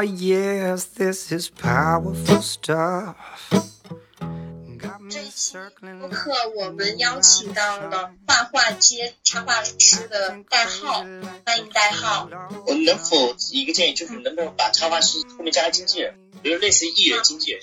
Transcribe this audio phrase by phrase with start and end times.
[0.00, 3.16] Oh, yes, this is powerful stuff.
[5.10, 5.58] 这一期
[6.00, 11.04] 播客我们邀请到了画画街插画师的代号，
[11.44, 12.26] 欢迎代号。
[12.66, 17.60] 我能否一个建议，就是能不能把插画师后面加个经纪人，比如类似于艺人经纪人，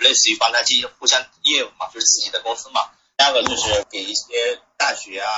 [0.00, 2.80] 类似于帮他进行互相业务嘛，就是自己的公司嘛。
[3.16, 5.30] 第二个就是给一些大学啊，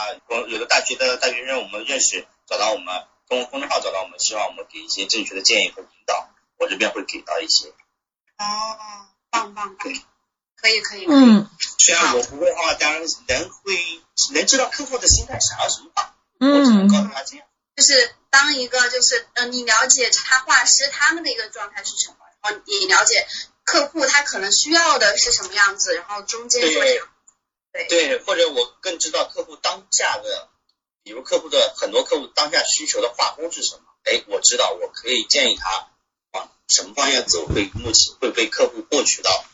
[0.48, 7.68] 有的大学的大学生我们认识，找到我们，通过公众号找到我们，希望我们给一些正确的建议和引导，我这边会给到一些。
[8.38, 8.76] 哦，
[9.30, 9.84] 棒棒的。
[10.60, 14.02] 可以可以，嗯，虽然我不会画，当然能会
[14.34, 17.46] 能知道客户的心态想要什么画，嗯，我只能告诉他这样。
[17.76, 23.24] 就是当一个就是呃，你了解插画师他们的一个状态是什么，然后你了解
[23.62, 27.00] 客户他可能需要的是什么样子，然后中间做对
[27.72, 30.48] 对对，或者我更知道客户当下的，
[31.04, 35.88] 比如客户的很多客户当下需求的画风是什么，哎，我知道我可以建议他往
[36.68, 39.44] 什么方向走，会目前会被客户获取到。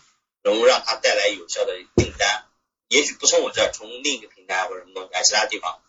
[0.46, 2.44] 能够让他带来有效的订单，
[2.88, 5.80] 也许不从我这儿，从另一个平台或者什么东西，其他地方。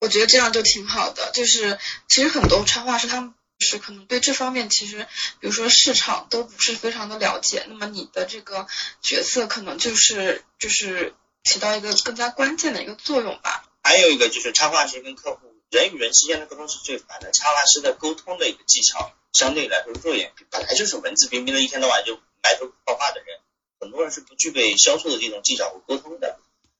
[0.00, 1.78] 我觉得这样就挺好的，就是
[2.08, 5.06] 其实很多插画师他们是可能对这方面其实，
[5.38, 8.66] 比如说市场都不是非常的了解，那么你的这个
[9.00, 13.70] 角色可能就是就是起到一个更加关键的一个作用吧。
[13.84, 23.38] 还有一个就是插画师跟客户人与人之间的沟通是最烦的，插画师的沟通的一个技巧相对来说弱一点，本来就是文质彬彬的，一天到晚就埋头画画的人。
[23.80, 26.38] 很多人是不具备销售的这种技巧和沟通的，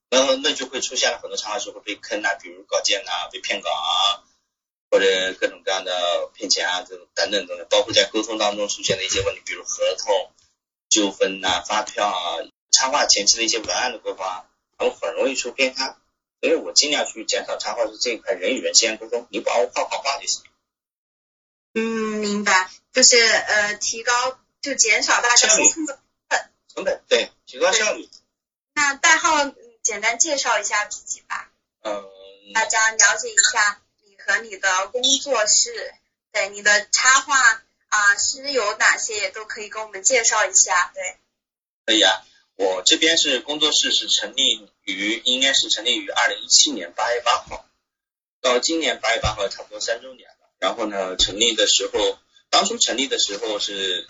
[0.08, 4.22] 然后那就会出现了很多插画师会被坑啊，比如稿件啊，被骗稿啊，
[4.88, 10.30] 或者各种各样的骗钱啊，这种等等等等，包括在沟通当中出现的一些问题，比如合同
[10.88, 12.38] 纠纷呐、发票啊、
[12.70, 14.44] 插画前期的一些文案的沟通啊，
[14.78, 15.98] 他们很容易出偏差，
[16.40, 20.44] 所以我尽量去减少插画师这一块人与人之间沟通，你把我画画画就行。
[21.74, 21.82] 嗯，
[22.20, 25.98] 明白，就是呃，提高就减少大家沟通的。
[26.74, 28.08] 成本对，提高效率。
[28.74, 29.52] 那代号
[29.82, 31.50] 简单介绍一下自己吧。
[31.82, 32.04] 嗯。
[32.54, 35.94] 大家了解一下你和你的工作室，
[36.32, 37.38] 对你的插画
[37.88, 40.90] 啊是有哪些，也都可以跟我们介绍一下。
[40.94, 41.16] 对。
[41.86, 42.22] 可以啊，
[42.56, 47.66] 我这边是工作室是成立于应该是成立于二零一七年八月八号，
[48.40, 50.41] 到今年八月八号差不多三周年了。
[50.62, 52.18] 然后呢，成立的时候，
[52.48, 54.06] 当初成立的时候是。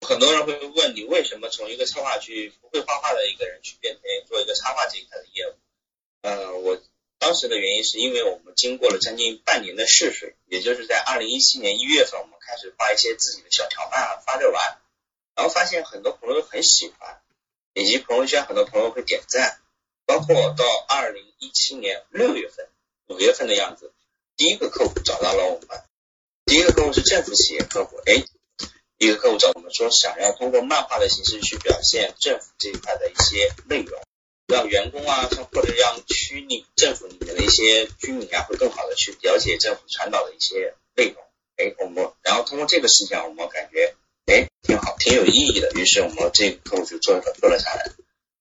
[0.00, 5.54] 很多人会问你为什么从一个插画去不会画画的一个人去变成做一个插画这一块的业务？
[6.22, 6.80] 嗯，我
[7.18, 14.78] 当时的原因是因为我们经过了将近半年的试水，也就是在二零一七年一月份，我们开始画一些自己的小条漫，发着玩，
[15.34, 17.20] 然后发现很多朋友很喜欢，
[17.74, 19.60] 以及朋友圈很多朋友会点赞，
[20.06, 22.68] 包括到二零一七年六月份、
[23.08, 23.92] 五月份的样子，
[24.38, 25.82] 第一个客户找到了我们，
[26.46, 28.24] 第一个客户是政府企业客户，哎。
[29.00, 34.00] 一个客户找我们说，想要通过漫画的形式去表现政府这一块的一些内容，
[34.48, 41.22] 让员工啊，像或者让区里政府里面的一些居民啊，会更好的去了解政府传导的一些内容。
[41.58, 43.94] 哎，我们然后通过这个事情，我们感觉
[44.26, 45.70] 哎挺好，挺有意义的。
[45.76, 47.92] 于是我们这个客户就做了做了下来。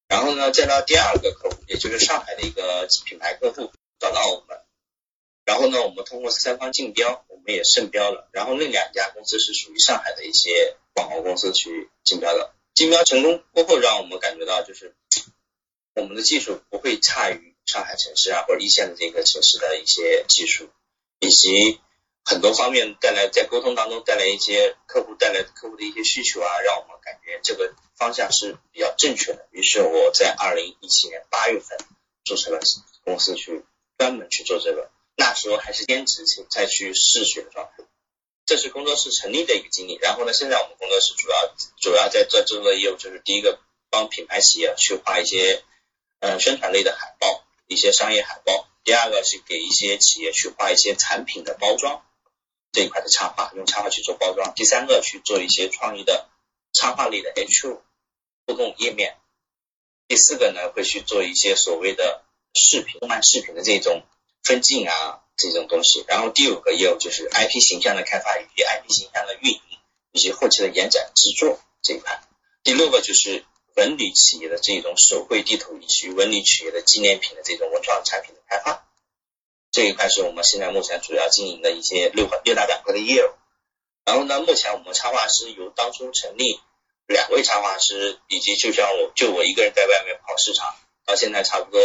[0.07, 4.57] 然后呢，再到第二个客户，也就是上海的一个品牌客户找到我们。
[5.47, 8.27] 然后呢，我们通过三方竞标，我们也胜标了。
[8.33, 12.53] 然后那两家公司是属于上海的一些广告公司去竞标的。
[12.73, 14.93] 竞标成功过后，让我们感觉到就是
[15.95, 20.69] 我们的技术不会差于上海城市啊或者一线的这个城市的一些技术，
[21.19, 21.79] 以及
[22.25, 29.47] 很多方面带来在沟通当中带来一些客户带来客户的一些需求啊，让我们感觉这个方向是比较正确的。
[29.51, 31.77] 于是我在二零一七年八月份
[32.25, 32.59] 注册了
[33.05, 33.63] 公司，去
[33.97, 34.91] 专门去做这个。
[35.19, 37.83] 那时候还是兼职去再去试水的状态，
[38.45, 39.97] 这是工作室成立的一个经历。
[39.99, 45.63] 然后呢，现在我们工作室主要主要在做这个业务，就是第一个帮品牌企业去画一些
[46.19, 52.05] 嗯宣传类的海报，一些商业海报；第二个是给一些企业去画一些产品的包装
[52.71, 56.29] 这一块的插画，用插画去做包装；第三个去做一些创意的
[56.73, 57.81] 插画类的 H
[58.45, 59.15] 互动页面；
[60.07, 62.23] 第四个呢会去做一些所谓的
[62.53, 64.03] 视频动漫视频的这种。
[64.47, 66.05] 分镜啊，这种东西。
[66.07, 69.61] 然后第五个业务就是 IP 形象的开发以及 IP 形象的运营，
[70.13, 72.23] 以及后期的延展制作这一块。
[72.63, 73.43] 第六个就是
[73.75, 78.87] 文旅企业的这种手绘地图以及文旅企业的纪念品的这种文创产品的开发，
[79.69, 83.29] 这一块是我们现在目前主要经营的一些六块六大板块的业务。
[84.05, 86.59] 然后呢，目前我们插画师由当初成立
[87.05, 90.73] 两位插画师，以及就像我就我一个人在外面跑市场，
[91.05, 91.79] 到现在差不多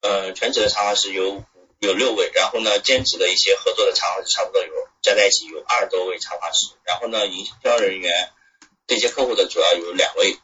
[0.00, 1.44] 呃全职的插画师有。
[1.84, 4.72] 有六位，然后呢，兼职的一些合作的插画师差不多有
[5.02, 8.32] 加在一起有二十多位插画师，然后呢，营销人员
[8.86, 10.38] 对接客户的主要有两位，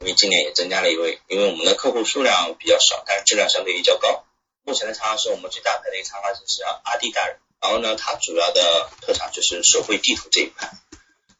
[0.00, 4.24] 因为今年也增加了一位，因为我们的客户数量比较少，但是质量相对比较高。
[4.64, 10.70] 目前的插画师，我们最大牌的一个插画师是阿弟大人，然后呢，他主要的特长就是手绘地图这一块，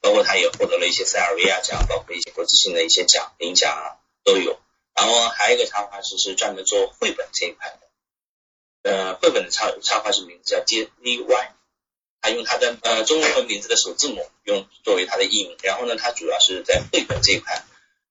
[0.01, 4.61] 包括他也获得了一些 CLV 啊奖，包括一些国际性的一些奖、领奖啊都有。
[4.95, 7.86] 然后还有一个插画师是专门做绘本这一块的。
[8.87, 11.53] 呃，绘本的插插画师名字叫 D V Y，
[12.21, 17.65] 他用他的呃中文和名字的首字母用作为他的艺名，然后呢，他主要是在绘本这一块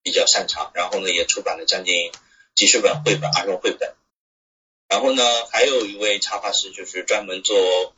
[0.03, 2.11] 比较擅长，然后呢也出版了将近
[2.55, 3.95] 几十本绘本，儿童绘本。
[4.89, 7.93] 然后呢，还有一位插画师就是专门做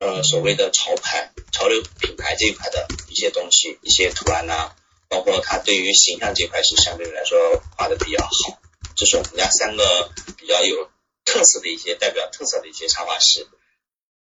[0.00, 4.72] 呃所谓的潮牌、潮流品牌这一块的一些东西，一些图案呐，
[5.08, 8.60] 包括他对于形象这块是相对来说画的比较好。
[8.96, 10.90] 这是我们家三个比较有。
[11.28, 13.46] 特色的一些代表特色的一些插画师，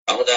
[0.05, 0.31] 然后呢，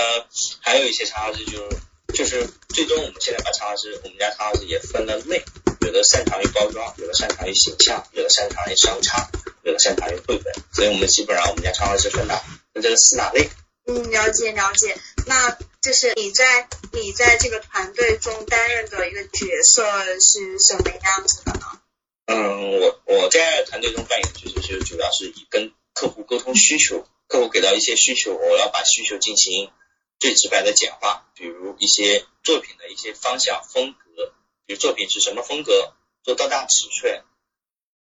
[0.61, 1.69] 还有一些插画师就
[2.13, 5.45] 就是最终我们现在把插画师，我们家插画师也分了类，
[5.83, 9.31] 有的擅长于包装，有的擅长于形象，有的擅长于商插，
[9.63, 12.43] 有的擅长于绘本，所以我们基本上我们家插画师分了
[12.75, 13.49] 分这个四大类。
[13.87, 21.81] 嗯，了解了解，那就是你在你在这个团队中担任的一个角色是什么样子的呢？
[22.27, 29.73] 嗯，我我在团队中扮演的角色是主要是以跟客户沟通需求，客户给到一些需求，我要把需求进行
[30.21, 34.33] 最直白的简化，比如一些作品的一些方向、风格，
[34.65, 35.93] 比如作品是什么风格，
[36.23, 37.25] 做多大尺寸，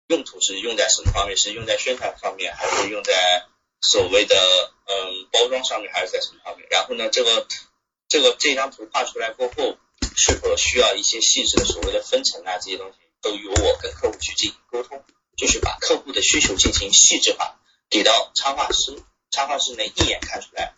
[0.06, 3.44] 用途是用在什么方面，是用在宣传方面，还是用在
[3.82, 4.36] 所谓的
[4.86, 6.66] 嗯包装上面，还是在什么方面？
[6.70, 7.46] 然后呢，这个
[8.08, 9.76] 这个这张图画出来过后，
[10.16, 15.04] 是否需要一些细致的所谓的分层啊这些东西，都由我跟客户去进行沟通，
[15.36, 17.58] 就是把客户的需求进行细致化。
[17.92, 18.96] 给到插画师，
[19.30, 20.72] 插画师能一眼看出来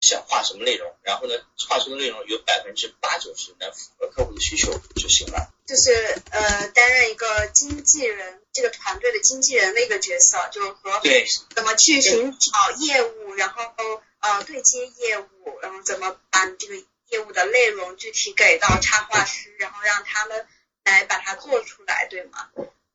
[0.00, 1.34] 想画什么内容，然后呢，
[1.68, 5.54] 画出的内容有百分之八九十能符合客户的需求就行了。
[5.64, 5.92] 就是
[6.32, 15.28] 呃，担任一个经纪人，这个团队的经纪人的一个角色，就和对怎么去寻找业务，然后呃对接业务，
[15.62, 16.74] 然后怎么把这个
[17.10, 20.44] 业务的内容具体给到插画师，然后让他们
[20.84, 22.50] 来把它做出来，对吗？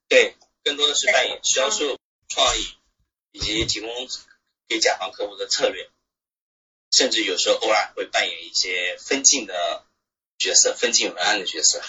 [0.09, 1.97] 对，更多的是扮演销售、
[2.27, 2.75] 创意。
[3.31, 3.89] 以及提供
[4.67, 5.89] 给甲方客户的策略，
[6.91, 9.85] 甚至有时候偶尔会扮演一些分镜的
[10.37, 11.81] 角色，分镜文案的角色。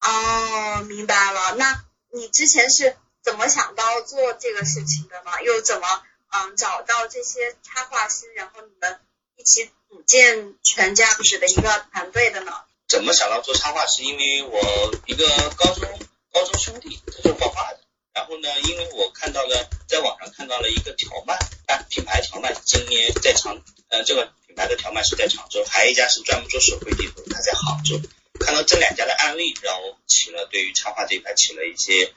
[0.00, 1.54] 哦，明白了。
[1.56, 5.42] 那你之前是怎么想到做这个事情的呢？
[5.44, 9.00] 又怎么嗯找到这些插画师，然后你们
[9.36, 12.52] 一起组建全这样子的一个团队的呢？
[12.86, 14.02] 怎么想到做插画师？
[14.02, 15.26] 因为我一个
[15.56, 16.00] 高中
[16.32, 17.77] 高中兄弟，他就是画画的。
[18.18, 21.38] 然后呢，因为我看到了，在网上看到了一个条漫，
[21.68, 28.00] 啊，品牌条漫，今年在常，呃，这个品牌的条漫是在常州，还有一家是专门做手绘地图，它在杭州。
[28.40, 32.12] 看到这两家的案例，让我起了对于插画这一块起了一些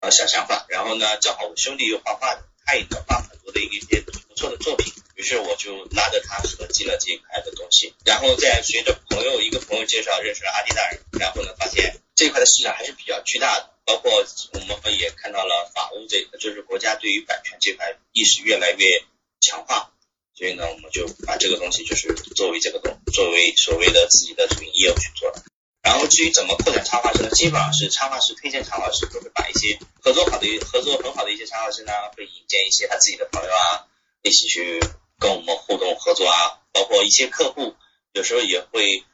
[0.00, 0.66] 呃小想法。
[0.68, 7.94] 然后呢，正好我兄弟又画画的，他也能画很多的一些不错的作品，于是我就拉着他合计了这一块的东西。
[8.04, 13.70] 然后再随着朋友一个朋友介绍认识了阿迪大人，然后呢，发现这一块的市场还是比较巨大的。
[13.86, 19.04] 包括我们也看到了法务这，就是国家对于版权这块意识越来越
[19.42, 19.92] 强化，
[20.34, 25.44] 所以呢，我们就把这个东西就是作为这个东，作为所谓的自己的主营业务去做了。
[25.82, 27.28] 然后至于怎么扩展插画师呢？
[27.28, 33.84] 基本上是插画师推荐插画师，都会把一些合作好的、合作很好的一些插画师呢，会引荐一些他自己的朋友啊，
[34.22, 34.80] 一起去
[35.18, 36.62] 跟我们互动合作啊。
[36.72, 37.74] 包括一些客户，
[38.14, 39.04] 有时候也会。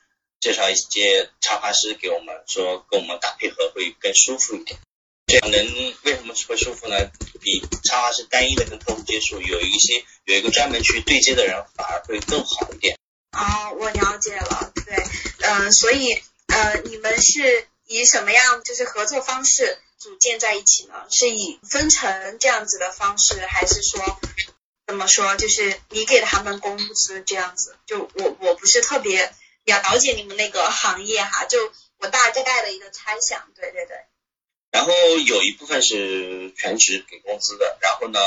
[0.40, 4.78] 介绍一些插画师给我们，说跟我们打配合会更舒服一点。
[5.26, 6.97] 这样能为什么会舒服呢？
[7.40, 12.97] 比插画师单一的跟客户接触，有一些有一个专门去对接的人，反而会更好一点。
[13.32, 14.73] 哦，我了解了。
[14.75, 14.97] 对，
[15.40, 16.14] 嗯，所以
[16.49, 20.94] 呃，你们是以什么样就是合作方式组建在一起呢？
[21.11, 24.18] 是以分成这样子的方式，还是说
[24.87, 25.37] 怎么说？
[25.37, 27.76] 就是你给他们工资这样子？
[27.87, 29.32] 就我我不是特别。
[29.64, 31.58] 比较了解你们那个行业哈，就
[31.98, 33.96] 我大概的一个猜想，对对对。
[34.70, 34.92] 然后
[35.26, 38.20] 有一部分是全职给工资的，然后呢，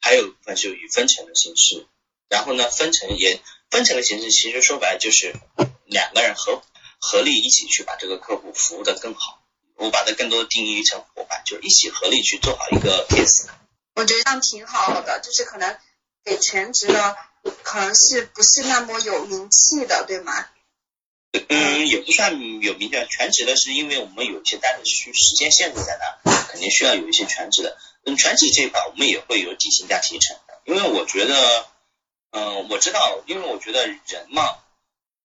[0.00, 1.86] 还有一部分是以分成的形式。
[2.28, 5.34] 然后呢，分成也分成的形式，其实说白了就是
[5.84, 6.62] 两个人合
[6.98, 9.42] 合力一起去把这个客户服务的更好。
[9.74, 13.48] 我把它更多的定义成伙伴，就是一起合力去做好一个 case。
[13.94, 15.76] 我觉得这样挺好的，就是可能
[16.24, 17.16] 给全职的，
[17.62, 20.46] 可能是不是那么有名气的，对吗？
[21.48, 27.78] 嗯，也不算有名的全职的，是因为我们有一些单子需时间限制在那，肯定需要有一些全职的。
[28.04, 30.60] 嗯，全职这一块我们也会有底薪加提成的。
[30.64, 31.66] 因为我觉得，
[32.32, 34.58] 嗯，我知道，因为我觉得人嘛，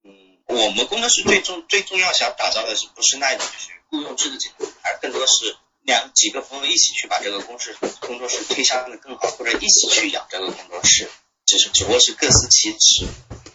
[0.04, 11.10] 嗯，我们工作室最重最重要想打造的是不是那种就是雇佣制的这种，而更多是两几个朋友一起去把这个公司工作室推向的更好，或者一起去养这个工作室，
[11.46, 13.06] 只是只不过是各司其职，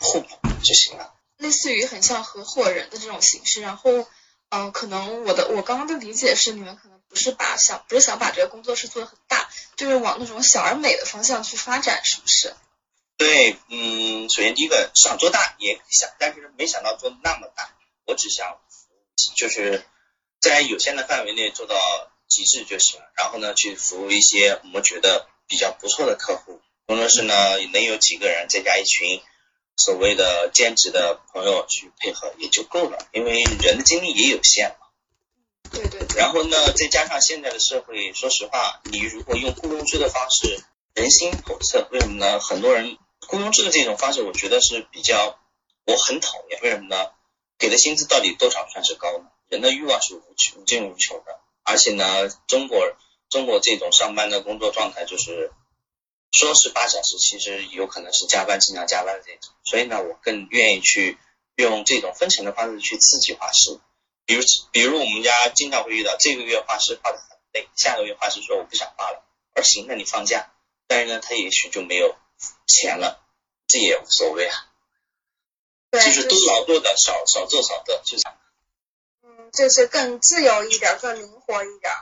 [0.01, 0.29] 互补
[0.63, 1.15] 就行了。
[1.43, 4.07] 类似于很像合伙人的这种形式，然后，
[4.49, 12.55] 嗯、可能我的我刚刚的理解是，你们可能不是把想不是想把这个工作室做得很大，就是往那种小而美的方向去发展，是不是？
[13.19, 17.77] 对，嗯，首先第一个想做大也想，但是没想到做那么大。
[18.07, 18.59] 我只想
[19.37, 19.85] 就是
[20.41, 21.77] 在有限的范围内做到
[22.29, 23.07] 极致就行了。
[23.17, 26.61] 然后呢，去服务一些我们觉得比较不错的客户。
[26.87, 29.23] 工作室呢，能有几个人，再加一群
[29.85, 34.87] 所谓的兼职的朋友去配合也就够了，因为人的精力也有限嘛。
[35.73, 36.21] 对对对。
[36.21, 40.63] 然后呢，再加上现在的社会，说实话，你如果用雇佣制的方式，
[40.95, 41.89] 人心叵测。
[41.91, 42.39] 为什么呢？
[42.39, 42.97] 很多人
[43.27, 45.37] 雇佣制的这种方式，我觉得是比较，
[45.85, 46.61] 我很讨厌。
[46.63, 47.11] 为什么呢？
[47.59, 49.25] 给的薪资到底多少算是高呢？
[49.49, 52.95] 人的欲望是无穷无尽无穷的，而且呢，中国
[53.29, 55.51] 中国这种上班的工作状态就是，
[56.33, 59.53] 说是八小时，其实有可能是加班经常加班的这种。
[59.65, 61.19] 所以呢，我更愿意去
[61.57, 63.79] 用这种分成的方式去刺激画师。
[64.25, 69.23] 比如，比如我们家经常会遇到这个月画师画的很累，下个月画师说我不想画了，
[69.55, 70.51] 而行，那你放假，
[70.87, 72.17] 但是呢，他也许就没有
[72.67, 73.21] 钱了，
[73.67, 74.57] 这也无所谓啊，
[75.91, 78.25] 对，就是多劳多得，少少做少得，就是
[79.23, 81.93] 嗯，就是更自由一点，更灵活一点，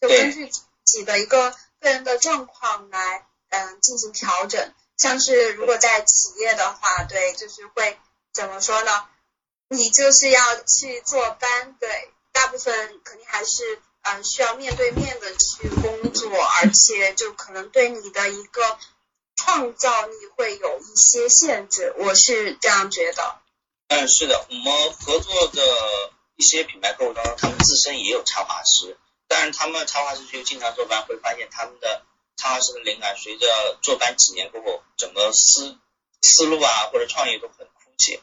[0.00, 1.50] 就根据自己的一个
[1.80, 4.72] 个人的状况来嗯进行调整。
[4.96, 7.98] 像是如果在企业的话，对，就是会
[8.32, 9.06] 怎么说呢？
[9.68, 18.78] 你就是要去坐班，对，大部分肯定还是嗯需要面对面的去工作，而且就可能对你的一个
[19.34, 23.40] 创造力会有一些限制，我是这样觉得。
[23.88, 25.62] 嗯，是的，我们合作的
[26.36, 28.96] 一些品牌客户当中，他们自身也有插画师，
[29.26, 32.02] 但是他们插画师就经常坐班，会发现他们的
[32.36, 35.78] 插画师的灵感随着坐班几年过后，整个思
[36.22, 38.20] 思路啊或者创意都很枯竭。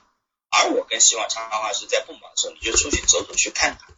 [0.50, 3.96] 而我更希望插画师在不忙的时候，你就出去走走，去看看，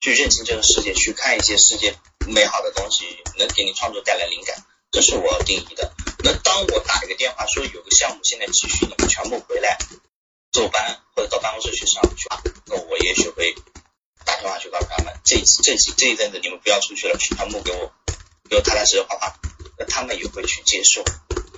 [0.00, 5.92] 去认清这个世界，去看一些世界美好的东西，能给你创作带来灵感，这是我定义的。
[6.24, 9.78] 那当我打一个电话说有个项目现在急需你们全部回来
[10.52, 13.54] 坐班或者到办公室去上去吧，那我也许会
[14.24, 17.92] 打电话去告诉他们，这这这这一阵子你们不要出去了，全部给我
[18.50, 19.38] 给我踏踏实实画画，
[19.82, 21.02] 那他们也会去接受，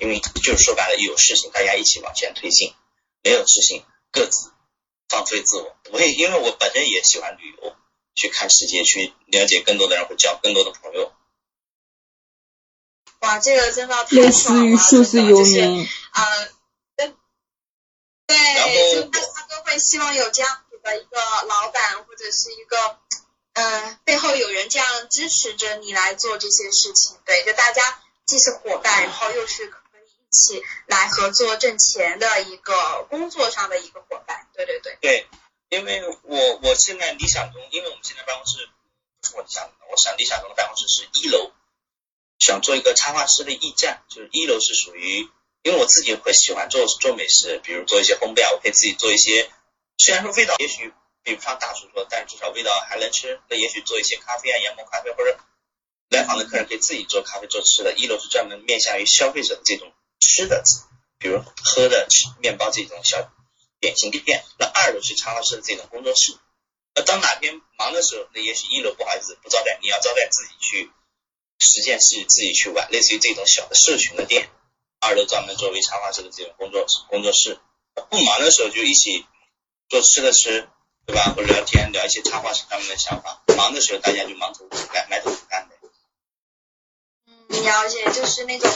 [0.01, 2.75] 因为就是说白了，有事情大家一起往前推进，
[3.23, 4.51] 没有事情各自
[5.09, 5.77] 放飞自我。
[5.93, 7.77] 我也因为我本身也喜欢旅游，
[8.15, 11.13] 去看世界，去了解更多的人，会交更多的朋友。
[13.21, 15.13] 哇，这个真的太类爽了，就是
[18.27, 22.99] 对，然后对，就大家都会希望有这样子的一个老板或者是一个，
[23.53, 27.19] 呃，背后有人这样支持着你来做这些事情。
[27.27, 34.49] 对，就大家既是伙伴，然后又是可以一起来合作挣钱的一个工作上的一个伙伴。
[34.55, 35.29] 对对对，对，
[35.69, 38.69] 因为我我现在理想中，因为我们现在办公室
[39.21, 41.53] 不是我想的，我想理想中的办公室是一楼，
[42.39, 45.29] 想做一个插画师的驿站，就是一楼是属于，
[45.63, 49.51] 因为我自己会喜欢做做美食，比如做一些烘焙啊，我可以自己做一些，
[49.99, 53.41] 虽然说味道也许比不上大厨做，但至少味道还能吃。
[53.49, 55.39] 那也许做一些咖啡啊，研磨咖啡，或者
[56.11, 57.93] 来访的客人可以自己做咖啡做吃的。
[57.95, 60.63] 一楼是专门面向于消费者的这种吃的，
[61.19, 63.31] 比如喝的、吃面包这种小
[63.81, 64.45] 点心店。
[64.59, 66.37] 那二楼是插画师的这种工作室。
[66.95, 70.91] 那当哪天忙的时候，那也许一楼不好意思不招待，你要招待自己去
[71.59, 74.51] 实践室自己去玩，类似于这种小的社群的店。
[75.01, 77.59] 二楼专门作为插画师的这种工作工作室。
[78.11, 79.27] 不忙的时候就一起
[79.89, 80.69] 做吃的吃，
[81.07, 81.35] 对吧？
[81.37, 83.43] 或者聊天聊一些插画师他们的想法。
[83.57, 85.74] 忙的时候大家就忙头苦干，埋头苦干的。
[87.55, 88.69] 嗯，了解，就是那种，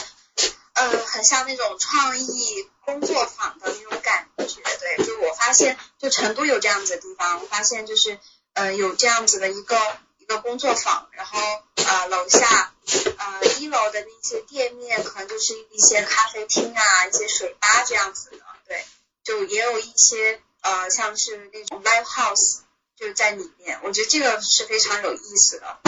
[0.73, 4.45] 呃，很像那种创意工作坊的那种感觉。
[4.45, 8.17] 对，就我发现，就成都有这样子的地方，我发现就是，
[8.53, 9.77] 呃，有这样子的一个
[10.19, 11.39] 一个工作坊，然后
[11.75, 12.73] 呃，楼下
[13.17, 18.37] 呃一楼的那些店面可能就是一些咖啡厅啊，一些水吧这样子的。
[18.65, 18.85] 对，
[19.25, 22.59] 就也有一些呃，像是那种 live house
[22.97, 25.79] 就在里面，我觉得这个是非常有意思的。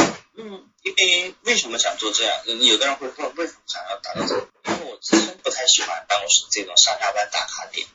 [0.42, 0.68] 嗯。
[0.84, 2.36] 因为为什么想做这样？
[2.46, 4.48] 有的人会问为什么想要达到这个？
[4.66, 7.88] 因为我自身不太喜欢办公室这种上下班打卡点，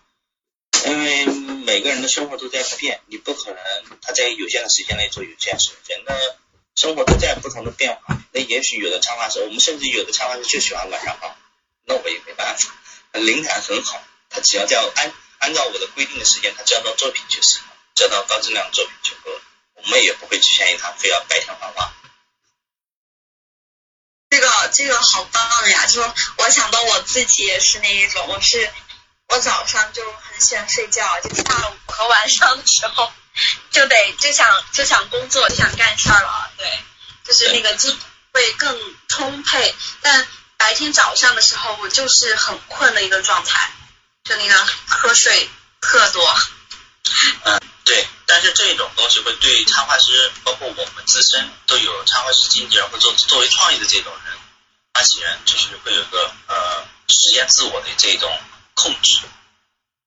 [0.86, 1.26] 因为
[1.64, 3.58] 每个人的生活都在变，你不可能
[4.02, 6.36] 他在有限的时间内做有限事，人的
[6.76, 8.16] 生活都在不同的变化。
[8.32, 11.36] 那也许有的插画师，我们甚至有的插画师就喜欢晚上画，
[11.84, 12.72] 那我也没办法。
[13.12, 14.00] 灵感很好，
[14.30, 19.42] 他只要叫按按照我的规定的时间，他交到作品就行了，交到高质量作品就够了。
[19.74, 21.92] 我们也不会局限于他非要白天画画。
[24.72, 25.86] 这个好棒呀！
[25.86, 26.02] 就
[26.36, 28.70] 我想到我自己也是那一种，我是
[29.28, 33.12] 我早上就很喜欢睡觉，就下午和晚上的时候
[33.70, 36.66] 就得就想就想工作就想干事儿了，对，
[37.24, 37.98] 就是那个精
[38.32, 39.74] 会更充沛。
[40.02, 43.70] 但白天早上的时候，我就是很困的一个状态，
[44.24, 44.54] 就那个
[44.88, 45.48] 瞌睡
[45.80, 46.36] 特多。
[47.44, 54.36] 嗯，对，但是这种东西会对插画师，包括我们自身都有插画师经纪人或作作为创意的这种人，
[54.96, 58.32] 发起人就是会有个呃实现自我的这种
[58.72, 59.18] 控制，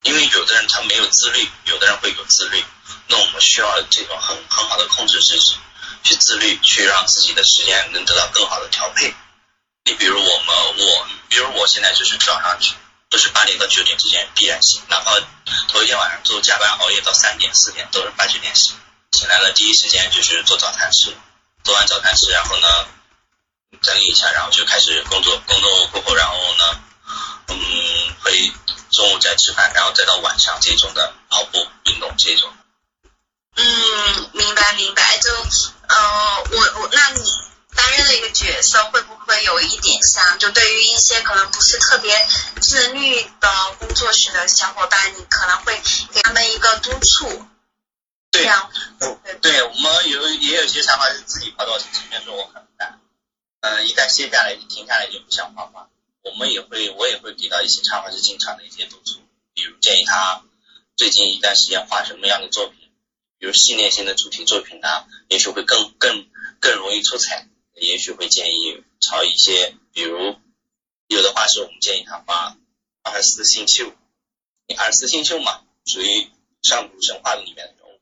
[0.01, 2.65] 因为有的人他没有自律，有的人会有自律，
[3.05, 5.55] 那我们需要这种很很好的控制自己，
[6.03, 9.13] 去自律，去让自己的时间能得到更好的调配。
[9.83, 12.73] 你比如我们我，比如我现在就是早上去。
[13.11, 15.19] 都是八点到九点之间必然醒，哪怕
[15.67, 18.75] 头一天晚上做加班熬夜到三点四点，都是八九点醒。
[19.13, 21.17] 醒来了第一时间就是做早餐吃，
[21.63, 22.67] 做完早餐吃，然后呢
[23.81, 25.37] 整理一下，然后就开始工作。
[25.47, 26.81] 工作过后，然后呢，
[27.47, 27.57] 嗯，
[28.21, 28.51] 会
[28.91, 32.51] 中午再吃饭，然后再到晚上这种的跑步运动这种。
[33.55, 35.17] 嗯，明白明白。
[35.17, 35.31] 就
[35.87, 37.21] 呃，我我那你。
[37.71, 40.39] 担任的一个角色会不会有一点像？
[40.39, 42.27] 就对于一些可能不是特别
[42.59, 45.79] 自律的工作室的小伙伴，你可能会
[46.11, 47.47] 给他们一个督促。
[48.31, 48.49] 对，
[49.39, 52.67] 对，我们有也有些想法是自己跑到前面说我很难，
[53.61, 55.89] 嗯，一旦歇下来就停下来就不想画画。
[56.23, 59.19] 我们也会，我也会给到一些插画师经常的一些督促，
[59.53, 60.43] 比如建议他
[60.95, 62.91] 最近一段时间画什么样的作品，
[63.37, 64.87] 比如系列性的主题作品呢，
[65.27, 66.27] 也许会更更
[66.59, 67.47] 更容易出彩。
[67.75, 70.35] 也许会建议朝一些，比如
[71.07, 72.57] 有的画师我们建议他画
[73.03, 73.93] 二十四星宿，
[74.77, 76.29] 二十四星宿嘛，属于
[76.61, 78.01] 上古神话里面的人物。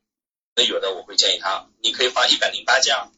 [0.56, 3.12] 那有的我会建议他，你可以画一百零八将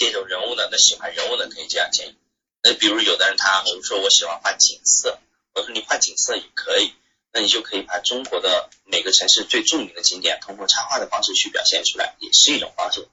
[0.00, 2.16] 这种人物的，那喜欢人物的可以这样建议。
[2.62, 5.18] 那比如有的人他，比如说我喜欢画景色，
[5.52, 6.94] 我说你画景色也可以，
[7.32, 13.08] 那你就可以把中国的每个城市最著名的景点通过插画的方式去表现出来，也是一种方式。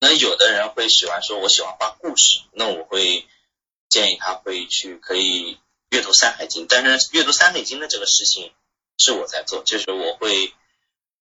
[0.00, 3.24] 那有的人会喜欢说，我喜欢画故事，那我会
[3.88, 5.58] 建议他会去可以
[5.90, 8.52] 阅读《山海经》，但是阅读《山海经》的这个事情
[8.98, 10.52] 是我在做，就是我会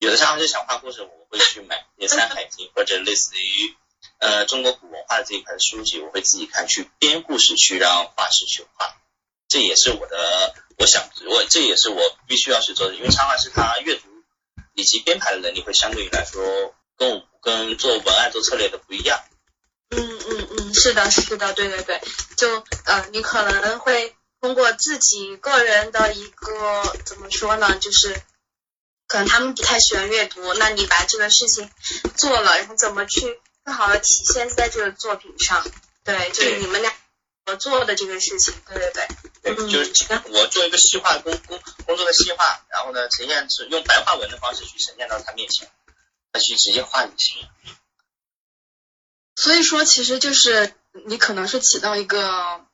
[0.01, 3.77] 有的时候就想画故事，我会去买那《山海经》或者类似于
[4.19, 8.97] 呃中国古文化这一块的书籍，我会自己看去编故事，去让画师去画，
[9.49, 14.09] 这也是我的我想我这也是我必须要去做的，因为插画师他阅读
[14.75, 17.27] 以及编排的能力会相对于来说跟我。
[17.47, 19.23] 跟做文案做策略的不一样。
[19.91, 22.03] 嗯嗯嗯，是的，是的，对对对，
[22.37, 28.21] 就呃，你可能会通过自己个人的一个怎么说呢，就是
[29.07, 31.71] 可能他们不太喜欢阅读，那你把这个事情
[32.17, 33.39] 做了，然后怎么去
[33.73, 35.65] 好的体现在这个作品上？
[36.05, 36.93] 对，就是你们俩
[37.45, 39.09] 合作的这个事情，对对对。
[39.43, 45.71] 对，就是我做一个细化工工工作的细化，然后呢，呈现是用白话文的方式去呈现到他面前。
[46.33, 47.49] 他去直接画就行。
[49.37, 50.75] 所以说，其实就是
[51.07, 52.67] 你可能是起到一个，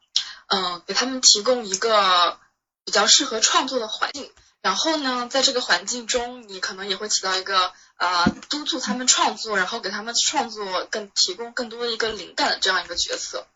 [0.47, 2.39] 嗯，给他们提供一个
[2.85, 7.73] 比较适合创作的环境，然后呢，在这个环境中，你可能也会起到一个
[8.03, 13.47] 呃督促他们创作，然后给他们创作更提供更多的一个灵感的这样一个角色，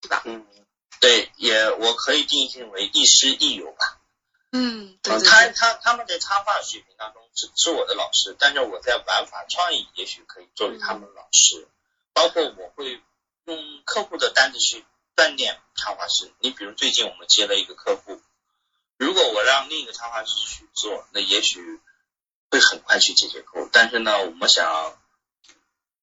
[0.00, 0.22] 对吧？
[0.24, 0.46] 嗯，
[1.00, 3.98] 对，也我可以定性为亦师亦友吧。
[4.52, 11.66] 嗯，对他他他们在插画水平当中是是我的老师，但是我在玩法创意也许可以作为他们老师，
[12.12, 13.02] 包括我会
[13.46, 14.84] 用客户的单子去
[15.16, 16.32] 锻炼插画师。
[16.38, 18.22] 你比如最近我们接了一个客户，
[18.96, 21.80] 如果我让另一个插画师去做，那也许
[22.50, 23.68] 会很快去解决客户。
[23.72, 24.96] 但是呢，我们想，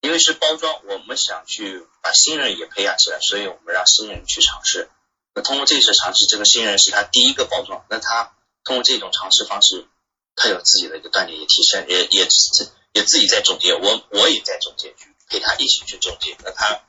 [0.02, 4.90] 因为是包装，我们想去把新人也培养起来，所以我们让新人去尝试。
[5.34, 8.32] 那通过这次尝试，这个新人是他第一个包装，那他。
[8.68, 9.86] 通过这种尝试方式，
[10.36, 12.28] 他有自己的一个锻炼，也提升，也也
[12.94, 16.36] 也自己在总结，我我也在总结，去陪他一起去总结。
[16.44, 16.82] 那他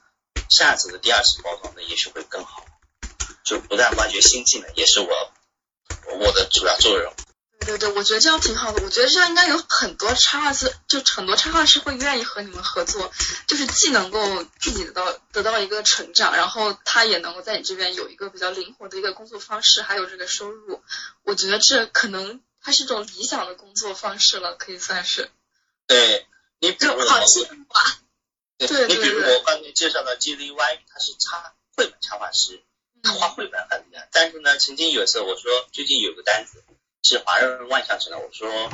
[0.49, 2.64] 下次的第二次包装呢，也许会更好，
[3.45, 5.33] 就不断挖掘新技能，也是我
[6.19, 7.12] 我的主要作用。
[7.66, 8.83] 对对，我觉得这样挺好的。
[8.85, 13.12] 我觉得这样应该有很多插画师，就很多插画师会愿意和你们合作，
[13.48, 20.81] 就是既能够自己得到得到一个成长，然后他也能够在你这边有一个比较灵活的一个工作方式，还有这个收入。
[21.24, 25.29] 我觉得这可能它是一种理想的工作方式了，可以算是。
[25.88, 26.26] 对，
[26.61, 27.98] 你比如好羡慕啊。
[28.59, 28.87] 对。
[28.87, 32.62] 你比如我刚才介绍的 G Z Y，他是插绘本插画师，
[33.02, 34.09] 他画绘本很厉害。
[34.12, 36.62] 但是呢，曾经有一次我说最近有个单子
[37.07, 38.71] 是华润万象城的，我说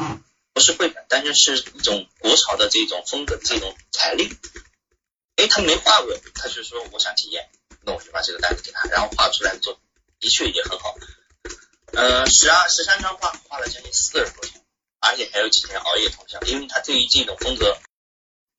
[0.55, 4.31] 不是绘本，但是是一种国潮的这种风格的这种彩绘。
[5.37, 7.51] 哎，他没画过，他就说我想体验，
[7.83, 9.79] 那我就把这个单子给他，然后画出来做
[10.21, 10.95] 的确也很好。
[11.93, 14.63] 呃，十二十三张画画了将近四十多天，
[15.01, 17.79] 而且还有几天熬夜通宵，因为他对于这种风格，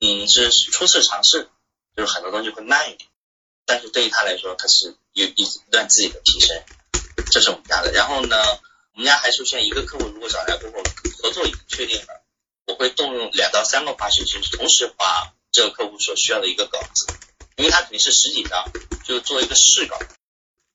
[0.02, 1.50] 嗯，是初次尝试，
[1.96, 3.10] 就是很多东西会慢一点，
[3.66, 6.64] 但是对于他来说，他是有一段自己的提升，
[7.32, 7.92] 这是我们家的。
[7.92, 8.38] 然后呢，
[8.94, 10.84] 我们家还出现一个客户，如果找来过后
[11.22, 12.24] 合作已经确定了，
[12.68, 15.34] 我会动用两到三个画师去同时画。
[15.56, 17.06] 这个客户所需要的一个稿子，
[17.58, 18.72] 因为他肯定是十几张，
[19.06, 20.00] 就做一个试稿。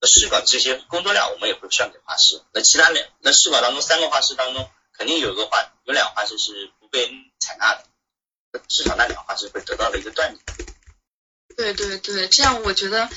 [0.01, 2.41] 那试稿这些工作量我们也会算给画师。
[2.53, 10.69] 那其他两那试稿当中三个画师当中，肯定有一个画有两个画师是不被采纳的，至少那两个画师会得到了一个断点。
[11.57, 13.11] 对对对，这样我觉得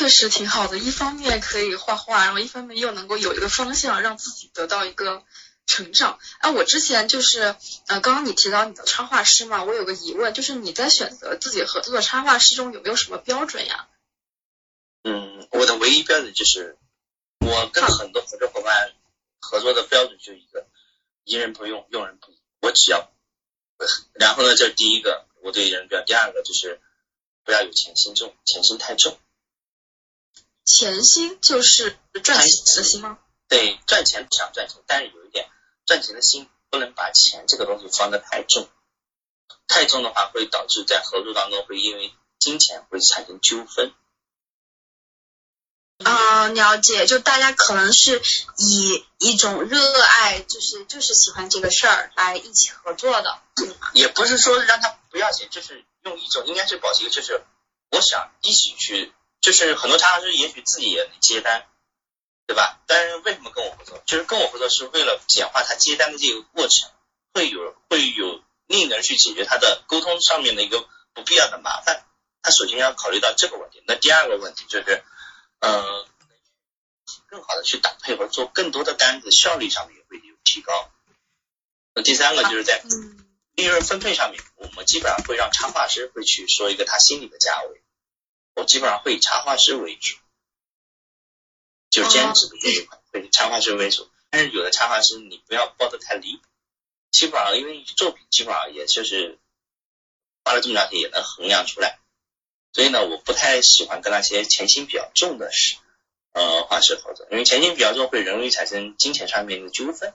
[0.00, 0.78] 确实挺好的。
[0.78, 5.22] 一方面可以画画，然后一方面又能够有一个方向，让自己得到一个。
[5.66, 7.54] 成长，哎，我之前就是，
[7.86, 13.86] 呃，刚刚你提到你的插画师嘛，我有个疑问，就是你在选择自己合作的插画师中有没有什么标准呀？
[15.04, 16.76] 嗯，我的唯一标准就是，
[17.38, 18.92] 我跟很多合作伙伴
[19.38, 20.66] 合作的标准就一个，
[21.22, 23.08] 疑人不用，用人不疑，我只要，
[24.14, 26.80] 然后呢，这是第一个我对人标，第二个就是
[27.44, 29.16] 不要有钱心重，钱心太重。
[30.64, 33.18] 钱心就是赚钱的心吗？
[33.48, 35.48] 对，赚钱不想赚钱，但是有一点。
[35.86, 38.68] 赚钱的心不能把钱这个东西放得太重，
[39.66, 43.92] 太重的话会导致在合作当中会因为金钱会产生纠纷。
[46.04, 48.22] 嗯，了解，就大家可能是
[48.56, 53.42] 以一种热爱，就是就是喜欢这个事儿来一起合作的，
[53.92, 57.42] 也不是说让他不要钱，就是用一种应该是保持一个，就是
[57.90, 61.66] 我想一起去，就是很多插画师也许自己也能接单。
[62.46, 62.80] 对吧？
[62.88, 64.02] 但是为什么跟我合作？
[64.06, 66.90] 就是跟我合作是为了简化他接单的这个过程，
[67.32, 72.04] 会有会有另一个人去解决他的沟通上面的一个不必要的麻烦。
[72.42, 73.84] 他首先要考虑到这个问题。
[73.86, 75.04] 那第二个问题就是，
[75.60, 76.08] 呃，
[77.28, 80.90] 更好的去打配合，做更多的单子，效率上面也会有提高。
[81.94, 82.82] 那第三个就是在
[83.54, 87.80] 利润分配上面，我们基本上会让插画师会去说一个他心里的价位，
[88.54, 90.16] 我基本上会以插画师为主。
[91.90, 96.42] 就兼职的这一块，会以插画师为主，但是有的插画师你不要报的太离谱，
[97.10, 99.40] 基本上因为作品基本上也就是
[100.44, 101.98] 花了这么长时间也能衡量出来，
[102.72, 105.78] 所以呢，我不太喜欢跟那些钱心比较重的是
[106.30, 110.14] 呃画师合作，因为钱心比较重会容易产生金钱上面的纠纷，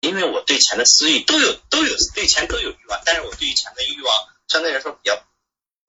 [0.00, 5.22] 因为我对钱的私欲都有都有对钱都有欲望，但是我对于钱的欲望相对来说比较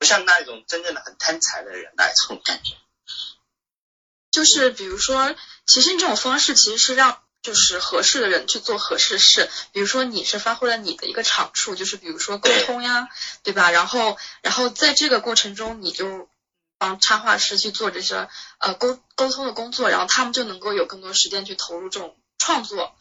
[0.02, 2.74] 不像那种真正的很贪财的人那一种感觉。
[4.32, 5.36] 就是比如说，
[5.68, 9.48] 其实你这种方式其实是让就是合适的人去做合适的事。
[9.72, 13.10] 比如说你是发挥了你的一个长处，就是比如说沟通呀，
[13.44, 13.70] 对吧？
[13.70, 16.28] 然后然后在这个过程中，你就
[16.80, 22.96] 帮插画师去做这些呃沟沟通的工作，然后他们就能够有更多时间去投入这种创作，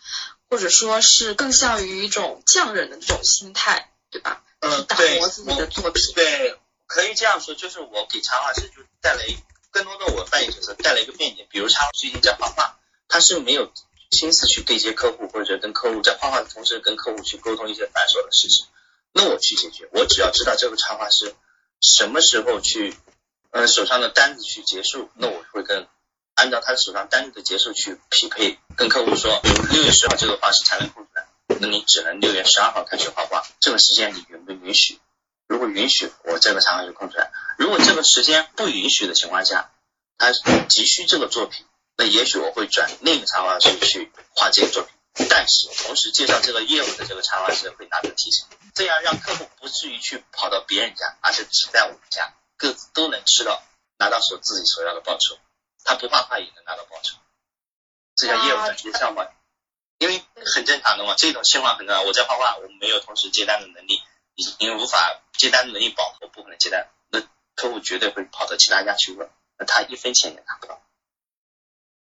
[0.51, 4.43] 或者说是更像于一种匠人的这种心态，对吧？
[4.59, 6.03] 嗯，打磨自己的作品。
[6.15, 9.25] 对，可以这样说，就是我给插画师就带来。
[9.73, 12.77] 更多的我扮演角色带来一个便捷，比如他最近在画画，
[13.07, 13.73] 他是没有
[14.11, 18.67] 心思去对接客户，或者跟客户在画画的同时跟客户去沟通一些繁琐的事情，
[19.13, 21.37] 那我去解决，我只要知道这个插画师
[21.81, 22.97] 什么时候去，
[23.53, 25.87] 呃手上的单子去结束，那我会跟
[26.35, 31.29] 按照他手上单子的结束去匹配，跟客户说，比如六月十号这个画师才能空出来，
[31.61, 34.99] 那你只能六月十二号开始画画，这个时间你允不允许？
[35.51, 37.33] 如果允许，我这个插画就空出来。
[37.59, 39.73] 如果这个时间不允许的情况下，
[40.17, 40.31] 他
[40.69, 44.95] 急需这个作品，那也许我会转另一个插画师去画这个作品。
[45.29, 53.61] 但是同时介绍这个业务的这个插画师会拿到提成，这样让客户不至于去跑到别人家，而是只在我们家，各自都能吃到
[53.99, 55.37] 拿到手自己所要的报酬。
[55.83, 57.17] 他不画画也能拿到报酬，
[58.15, 59.27] 这叫业务转介绍嘛？
[59.99, 62.07] 因为很正常的嘛，这种情况很正常。
[62.07, 64.01] 我在画画，我没有同时接单的能力。
[64.59, 67.21] 因为无法接单能力饱和，部分的接单，那
[67.55, 70.83] 客户绝对会跑到其他家去问，那他一分钱也拿不到。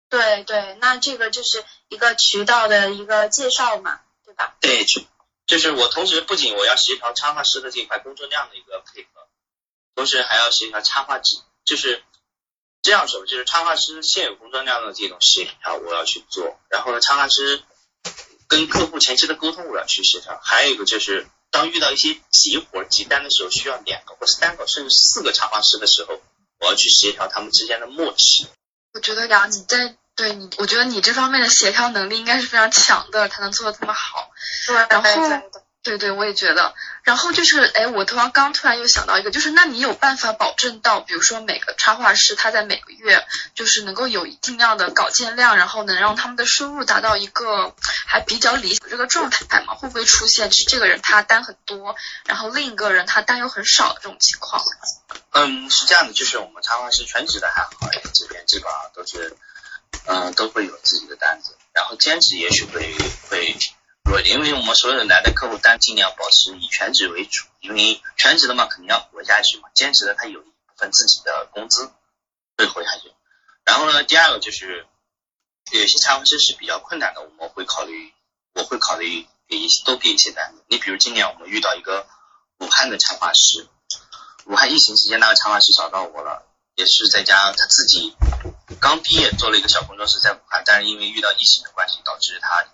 [0.08, 4.56] 对对，那这个就是一个渠道的一个介绍嘛，对吧？
[4.60, 5.02] 对，就
[5.46, 9.26] 就是我同时不仅我要协调插画师的这块工作量的一个配合，
[9.94, 12.04] 同时还要协调插画师，就是
[12.82, 17.62] 这样说，就是插画师现有工作量的这种协调我要去做，然后呢，插画师
[18.48, 21.26] 跟客户前期的沟通我要去协调，还有一个就是。
[21.52, 26.20] 当遇到一些急活急单的时候，需要两个或三个甚至四个插画师的时候，
[26.58, 28.48] 我要去协调他们之间的默契。
[28.94, 34.30] 我觉得呀，你在对你，我觉得你这方面的协调能力应该是非常强的，才能做的这么好。
[34.66, 35.10] 对，然后
[35.82, 36.74] 对对，我也觉得。
[37.02, 47.74] 然后就是，哎，我突然刚突然又想到一个，就是那你有办法保证到，比如说每个插画师他在每个月就是能够有一定量的稿件量，然后能让他们的收入达到一个
[48.06, 49.74] 还比较理想这个状态吗？
[49.74, 54.62] 会不会出现就是这个人他单很多，然后另一个人他单又很少的这种情况？
[55.32, 59.36] 嗯，是这样的，就是我们插画师全职的还好一点，这边基本上都是，
[60.06, 62.94] 嗯、都会有自己的单子，然后兼职也许会
[63.28, 63.58] 会，
[64.24, 71.90] 因为我们所有的来的客户单尽量保持以全职为主，因为全职的嘛肯定要活下去嘛，兼职的他有一部分自己的工资
[72.56, 73.12] 会活下去。
[73.64, 74.86] 然后呢，第二个就是
[75.72, 78.12] 有些插画师是比较困难的，我们会考虑，
[78.54, 80.62] 我会考虑给一些多给一些单子。
[80.68, 82.06] 你比如今年我们遇到一个
[82.58, 83.68] 武汉的插画师，
[84.46, 88.16] 武汉疫情期间那个插画师找到我了，也是在家他自己
[88.80, 92.66] 刚毕业做了一个小工作室在武汉，但是因为遇到疫情的关系，导致他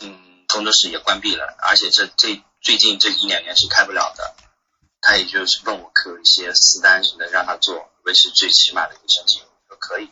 [0.00, 4.34] 嗯工作室也关闭了，而且这这最近这一两年是开不了的。
[5.00, 10.10] 他也就是问我可有一些私单什么的让他做，维持最起码的一个生计，我说可以。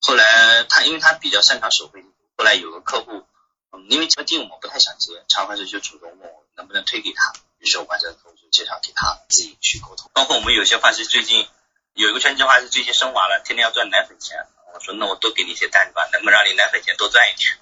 [0.00, 2.04] 后来他因为他比较擅长手绘，
[2.36, 3.24] 后来有个客户，
[3.70, 10.10] 嗯，因为这个定我们不太想接，插画师就主动问我能不能推给他，于是我把这个客户介绍给他自己去沟通。
[10.14, 11.46] 包括我们有些画师最近
[11.94, 17.56] 有一个全职画师最近生娃了，天天要赚奶粉钱，我说那我多给你一些单子吧，能不能让你奶粉钱多赚一点？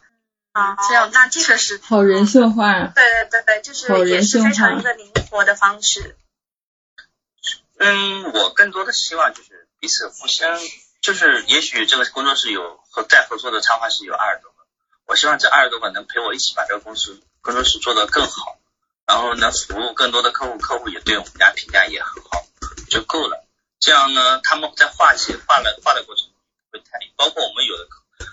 [0.56, 2.86] 啊，这样那这个是好人性化。
[2.86, 6.16] 对对对对，就是也是非常一个灵活的方式。
[7.78, 10.58] 嗯，我更多的希望就是彼此互相，
[11.02, 14.56] 就是也许这个工作室有和在合作的插画师有二十多个，
[15.04, 18.58] 我希望这二十多个能陪我一起把这个公司工作室做得更好，
[19.06, 22.46] 然后能服务更多的客户，客户也对我们家评价也很好，
[22.88, 23.44] 就够了。
[23.78, 26.28] 这样呢，他们在画起画了画的过程
[26.72, 27.86] 会太累，包括我们有的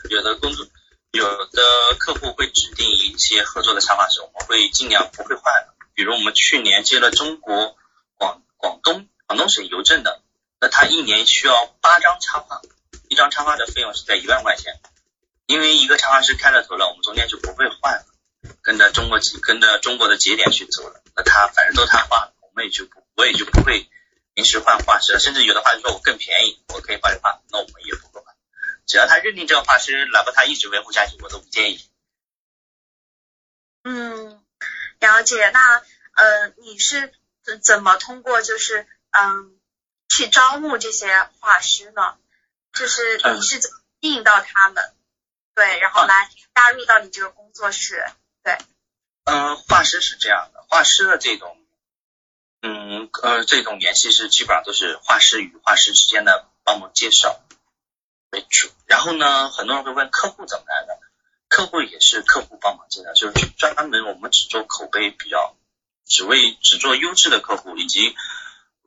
[0.10, 0.66] 有的工作
[1.13, 1.62] 有的
[1.99, 5.54] 客户会指定一些合作的插画师，我们会尽量不会换。
[5.93, 7.78] 比如我们去年接了中国
[8.15, 10.23] 广广东广东省邮政的，
[10.60, 12.63] 那他一年需要八张插画，
[13.10, 14.82] 一张插画的费用是在一万块钱。
[15.45, 18.06] 因为一个插画师开了头了，我们中间就不会换了，
[18.63, 21.04] 跟着中国跟着中国的节点去走了。
[21.15, 23.88] 那他反正都他画，我们也就不我也就不会
[24.34, 25.19] 临时换画师了。
[25.19, 28.33] 甚至有的画师说我更便宜，我可以帮你画，那我们也不会换。
[28.86, 31.89] 只要他认定这个画师，哪怕他一直维护下去，我都不建议。
[33.84, 34.43] 嗯，
[35.00, 35.50] 了解。
[35.50, 35.82] 那
[36.13, 39.60] 呃，你是怎怎么通过就是嗯
[40.10, 42.17] 去招募这些画师呢？
[42.74, 44.93] 就是你是怎么吸引到他们？
[45.56, 48.04] 对，然后来加入到你这个工作室。
[48.43, 48.58] 对
[49.26, 51.58] 嗯，画师是这样的，画师的这种，
[52.62, 57.41] 嗯呃，这种联系是基本上都是画师与画师之间的帮忙介绍
[58.34, 58.69] 为主。
[58.88, 61.00] 然后呢，很多人会问客户怎么来的，
[61.48, 65.56] 客户也是客户帮忙介绍，就是专门我们只做口碑比较，
[66.06, 68.15] 只为只做优质的客户，以及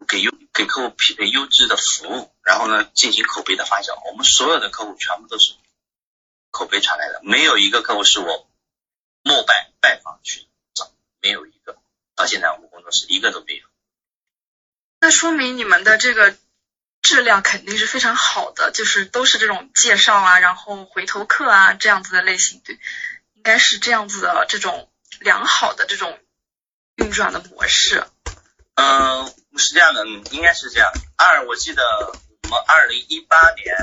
[0.09, 3.95] 给优给客户匹配优质的服务，然后呢进行口碑的发酵。
[4.11, 5.55] 我们所有的客户全部都是
[6.51, 8.49] 口碑传来的，没有一个客户是我
[9.23, 10.91] 膜拜拜访去找，
[11.23, 11.79] 没有一个。
[12.15, 13.67] 到现在我们工作室一个都没有。
[15.01, 16.35] 那说明你们的这个
[17.07, 22.81] 质量肯定是非常好的，就是都是这种介绍啊，然后回头客啊这样子的类型，对，
[23.35, 24.91] 应该是这样子的这种
[25.21, 26.19] 良好的这种
[26.97, 28.05] 运转的模式。
[28.75, 30.91] 嗯，是这样的，嗯，应该是这样。
[31.17, 31.83] 二，我记得
[32.43, 33.77] 我们二零一八年，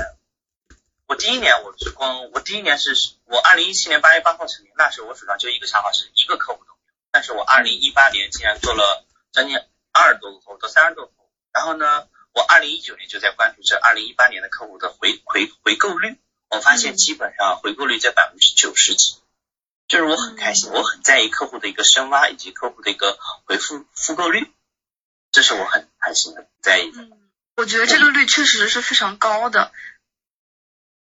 [1.06, 6.92] 我第一年我是光，我第一年是我二零一七年八月八号成立，那时候我手上就一个插画师，一个客户都没有。
[7.10, 9.56] 但是我二零一八年竟然做了将近
[9.92, 11.30] 二十多个客户，到三十多个客户。
[11.54, 16.18] 然后呢，我二零一九年就在关注这二零一八年的客户的回回回购率，
[16.50, 19.16] 我发现基本上回购率在百分之九十几。
[19.86, 24.50] 就是我很开心，我很在意客户的一个深挖以及客户的一个回复复购率，
[25.30, 27.02] 这是我很开心的在意的。
[27.02, 29.72] 嗯，我觉得这个率确实是非常高的，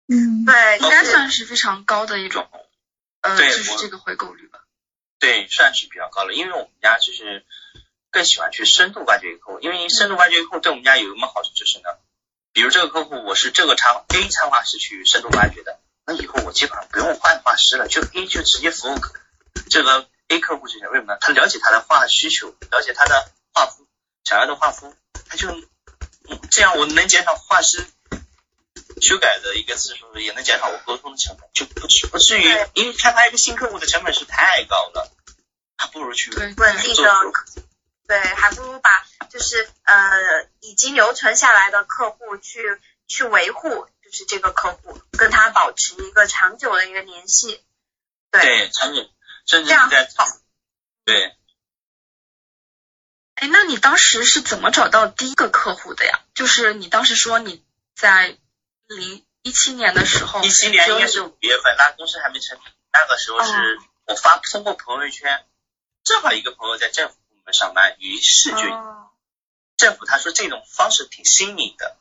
[0.08, 2.48] 嗯，对，应该算是非常高的一种，
[3.22, 4.60] 呃，对我就是这个回购率吧。
[5.20, 7.46] 对，算是比较高了，因为我们家就是
[8.16, 11.90] 更喜欢去深度挖掘一个客户，因为深度挖掘一个客户对我们家有什么好处就是呢，
[12.54, 18.98] 比如这个客户我是这个插 A 插画师去深度挖掘的，那以后我基本上不用换画师了，就 A 就直接服务
[19.70, 21.18] 这个 A 客户就行，为什么呢？
[21.20, 23.86] 他了解他的画需求，了解他的画风
[24.24, 24.96] 想要的画风，
[25.28, 27.86] 他就嗯这样我能减少画师
[29.02, 35.12] 修改的一个次数，也能减少我沟通的成本，就不至不至于，因为开发一个新客户的成本是太高了，
[35.76, 36.54] 还不如去对。
[36.56, 37.12] 稳定的，
[38.08, 38.90] 对，还不如把
[39.30, 42.62] 就是呃已经留存下来的客户去
[43.08, 47.62] 去维护，就就是这个客户，跟他保持一个长久的一个联系。
[48.32, 49.10] 对，长久，
[49.46, 49.74] 甚至。
[51.04, 51.36] 对，
[53.36, 56.22] 哎，那你当时是怎么找到第一个客户的呀？
[56.34, 57.66] 就是你当时说你
[57.96, 58.38] 在
[58.88, 62.62] 零一七年的时候，一七年应该是五月份，那公司还没成立，
[62.94, 65.46] 那个时候是我发通过朋友圈，
[66.04, 69.10] 正好一个朋友在政府部门上班，于是就哦
[69.78, 71.98] 政府他说这种方式挺新颖的，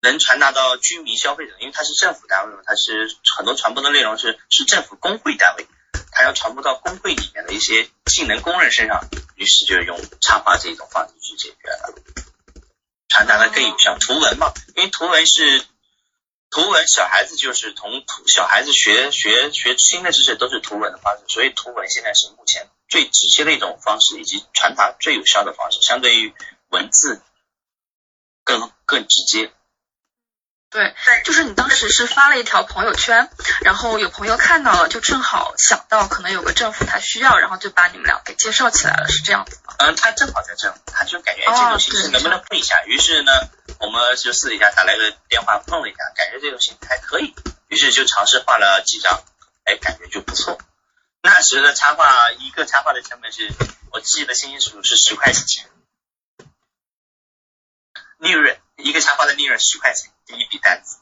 [0.00, 5.66] 能传达到居民消费者，因为它是政府单位嘛，它是很多传播的内容是是政府工会单位，
[6.12, 9.04] 它要传播到工会里面的一些技能工人身上，
[9.34, 11.94] 于是就用插画这种方式去解决了，
[13.08, 13.98] 传达的更有效。
[13.98, 15.64] 图文嘛，因为图文是
[16.52, 26.34] 图文，小孩子就是从图小孩子学学学新的知识都是图文的方式，所以图文现在是目前最直接的一种方式，以及传达最有效的方式，相对于
[26.68, 27.22] 文字
[28.44, 29.50] 更更直接。
[30.70, 39.74] 对，就是你当时是发了一条朋友圈，然后有朋友看到了，就正好想到可能有个政府他需要，然后就把你们俩给介绍起来了，是这样子吗？
[39.78, 42.84] 嗯，他正好在这，他就感觉这种形式能不能碰一下？
[42.86, 43.32] 于是呢，
[43.82, 47.34] 我们就私底下打来个电话碰了一下，感觉这种形式还可以，
[47.66, 49.22] 于是就尝试画了几张，
[49.64, 50.56] 哎，感觉就不错。
[51.20, 53.52] 那时的插画一个插画的成本是
[53.90, 55.68] 我记得清清楚楚是十块钱，
[58.18, 60.98] 利润一个插画的利润十块钱，第一笔单子。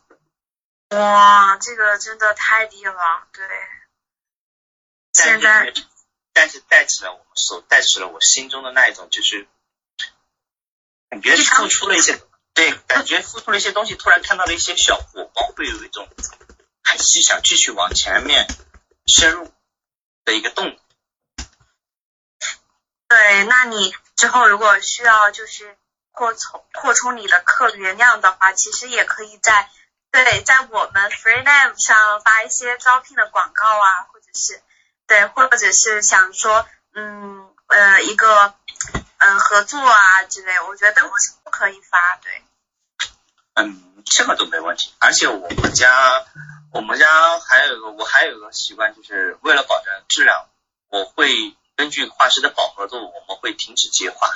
[0.97, 2.95] 哇，这个真的太低了，
[3.33, 3.47] 对。
[5.13, 5.85] 现在但是
[6.33, 9.47] 但是带起了我所，带起了我心中的那一种，就是
[11.11, 12.21] 感觉付出了一些，
[12.55, 16.09] 对，感觉付出了一些东西，突然看到了一些小火光，会有一种
[16.83, 18.47] 还是想继续往前面
[19.07, 19.51] 深入
[20.25, 20.79] 的一个动力。
[23.09, 25.77] 对，那你之后如果需要就是
[26.13, 29.71] 扩充扩充你的客源量的话，其实也可以在
[30.11, 34.61] 对在我们 Freelance 上发一些招聘的广告啊，或者是
[35.07, 38.55] 对，或者是想说嗯呃一个
[39.21, 41.09] 嗯、合作啊之类，我觉得都
[41.51, 42.17] 可以发。
[42.23, 42.43] 对，
[43.55, 44.95] 嗯，这个都没问题。
[44.99, 46.25] 而且我们家，
[46.73, 50.49] 我们家还有一个，我还有一个习惯，就是为了保证质量，
[50.89, 54.31] 我会根据画师的饱和度，我们会停止接画。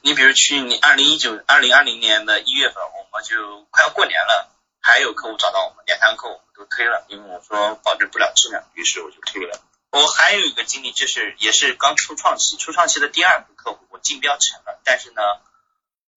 [0.00, 9.60] 你比如去年二零一九、二零二零年的一月份，我们就快要过年了，还有客户找到我们，两三个客户我们都推了，因为我说保证不了质量，于是我就推了。
[9.92, 15.20] 我还有一个经历，就是也是刚初创期，初创期的第二个客户，我竞标成了，但是呢，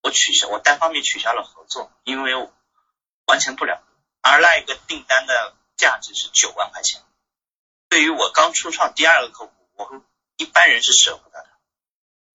[0.01, 2.53] 我取消，我单方面取消了合作，因为我
[3.25, 3.83] 完成不了。
[4.21, 7.03] 而那一个订单的价值是九万块钱，
[7.89, 9.99] 对于我刚初创第二个客户，我会
[10.37, 11.49] 一般人是舍不得的，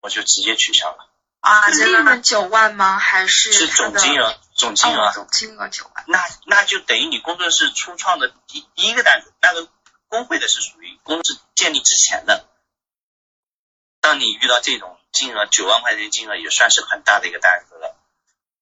[0.01, 1.09] 我就直接取消了。
[1.41, 2.99] 啊，利真的润九万吗？
[2.99, 6.05] 还是是总金额，总金额，哦，总金额九万。
[6.07, 9.67] 那那就等于你工作室初创的第第一个单子，那个
[10.11, 12.47] 工会的是属于公司建立之前的。
[14.03, 17.97] 当你遇到这种金额九万块钱金额，也算是很大的一个单子了，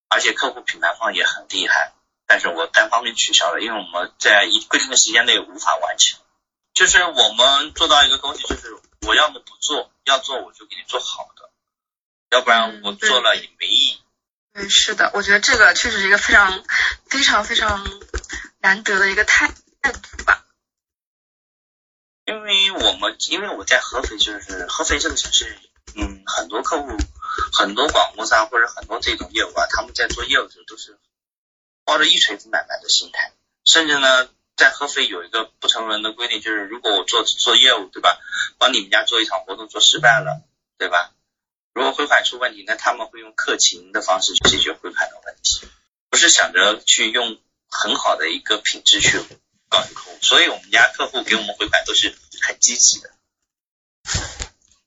[0.09, 1.95] 而且客户品牌方也很厉害，
[2.27, 6.21] 但是我单方面取消了，因为我们在一规定的时间内无法完成。
[6.75, 11.51] 就是我们做到一个东西，就是我要么不做，要做我就给你做好的，
[12.31, 14.03] 要不然我做了也没意义。
[14.53, 16.63] 嗯，是的，我觉得这个确实是一个非常
[17.07, 17.87] 非常非常
[18.59, 20.45] 难得的一个态态度吧。
[22.29, 25.59] 因为我们因为我在合肥，就是合肥这个城市，
[25.97, 26.95] 嗯，很多客户，
[27.55, 30.99] 很多广告商或者很多这种业务啊，他们在做业务的时候都是
[31.87, 33.33] 抱着一锤子买卖的心态，
[33.65, 38.19] 甚至呢，在合肥有一个不成文的规定，就是如果我做做业务，对吧，
[38.59, 40.43] 帮你们家做一场活动做失败了，
[40.77, 41.15] 对吧？
[41.73, 45.67] 如果汇款出问题，那他们会用客情的方式去解决汇款的问题，
[46.11, 47.39] 不是想着去用
[47.71, 49.19] 很好的一个品质去
[49.69, 53.11] 告诉客户，所以我们家客户给我们回款都是很积极的。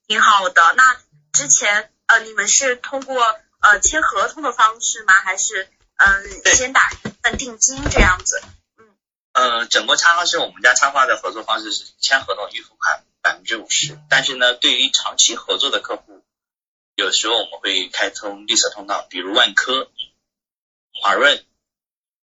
[0.08, 0.74] 挺好的。
[0.76, 0.98] 那
[1.34, 3.24] 之前呃，你们是通过
[3.60, 5.13] 呃签合同的方式吗？
[5.13, 8.42] 还是嗯、对先打一份定金这样子？
[8.77, 8.88] 嗯
[9.34, 16.23] 呃，整个插画是我们家插画的合作方式是签合同预付款百分之五十，但是呢，对于长期合作的客户，
[16.96, 19.92] 有时候我们会开通绿色通道，比如万科、
[20.92, 21.46] 华润，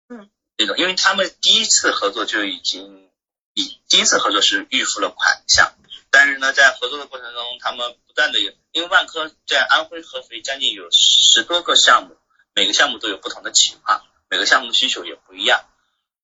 [0.09, 0.29] 嗯，
[0.59, 3.09] 这种，因为他们第一次合作就已经
[3.53, 5.73] 以第一次合作是预付了款项，
[6.11, 12.17] 但是呢，在合作的过程中，他们不断的有，因为万科在安徽合肥将近有十多个项目，
[12.53, 15.63] 每个项目都有不同的情况，每个项目的需求也不一样。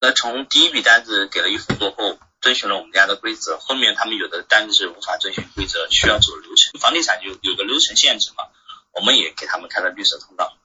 [0.02, 6.78] 那从第一笔单子给了预付过后，遵循了我们家的规则，后面他们有的单子是无法遵循规则，需要走流程。
[6.82, 8.44] 房地产就有个流程限制嘛，
[8.92, 10.58] 我们也给他们开了绿色通道。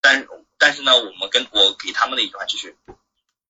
[0.00, 0.28] 但是
[0.62, 2.76] 但是呢，我们跟我给他们的一句话就是，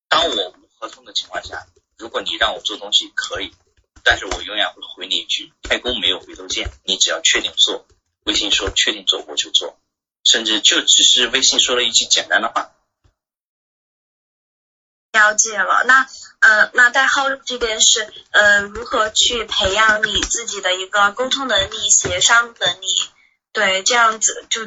[0.09, 1.67] 当我无合同的情况下，
[1.99, 3.55] 如果你让我做东西可以，
[4.03, 7.87] 但是我永远会回你一句，开工没有回头箭，你只要确定做，
[8.25, 9.79] 微信说确定做我就做，
[10.25, 12.73] 甚至就只是微信说了一句简单的话。
[15.13, 16.09] 了解了，那
[16.41, 22.87] 呃，那代号这边是呃，如何去培养你自己的一个沟通能力、协商能力，
[23.53, 24.67] 对，这样子就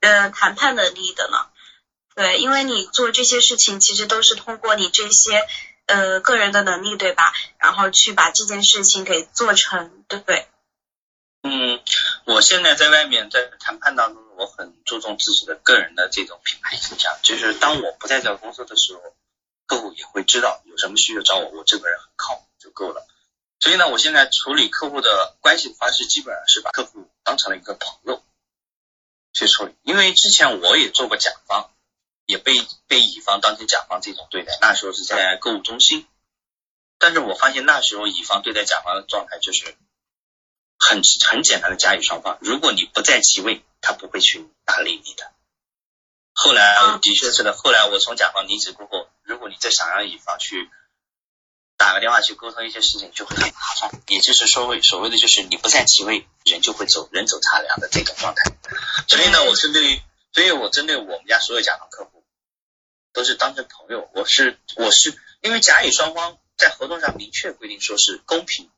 [0.00, 1.46] 呃谈判能力的呢？
[2.14, 5.46] 对，因为你做这些事情，其实都是通过你这些
[5.86, 7.32] 呃个人的能力，对吧？
[7.58, 10.48] 然后去把这件事情给做成，对不对？
[11.42, 11.82] 嗯，
[12.24, 19.00] 我现在在外面在谈判当中，我很注重自己的个人的这种品牌形象，就是当我不在这个公司的时候。
[19.66, 23.06] 客户也会知道有什么需求找我，我这个人很靠谱就够了。
[23.60, 28.22] 所以呢，我现在处理客户的关系的方式，基本上是把客户当成了一个朋友
[29.32, 29.74] 去处理。
[29.82, 31.70] 因为之前我也做过甲方，
[32.26, 32.54] 也被
[32.86, 34.56] 被乙方当成甲方这种对待。
[34.60, 36.06] 那时候是在购物中心，
[36.98, 39.76] 但是我发现那时候乙方对待甲方的状态就是
[40.78, 45.32] 很很简单的甲乙双方，如果你不在其位，他不会去搭理你的。
[46.32, 50.68] 后来的确是的，后来我从甲方离职过后，如果你再想让乙方去
[51.76, 54.02] 打个电话去沟通一些事情，就会很麻烦。
[54.08, 58.52] 也就是说，谓所谓的就是你不在其位，人就会走，人走茶凉的这种状态。
[59.06, 60.02] 所以呢，我针对，
[60.34, 62.24] 所以我针对我们家所有甲方客户，
[63.12, 64.10] 都是当成朋友。
[64.14, 68.70] 我是我是因为甲乙双方在合同上明确规定说是公平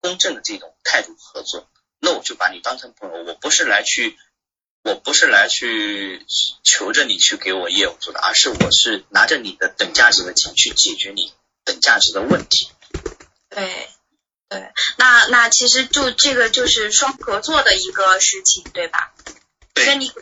[0.00, 1.68] 公正的这种态度合作，
[2.00, 4.18] 那我就把你当成朋友，我不是来去。
[4.86, 6.26] 我不是来去
[6.62, 11.32] 求着你去给我业务做的，而是我是拿着你的等价值的钱去解决你
[11.64, 12.68] 等价值的问题。
[13.48, 13.88] 对
[14.50, 19.14] 对，那那其实就这个就是双合作的一个事情，对吧？
[19.72, 19.86] 对。
[19.86, 20.12] 那你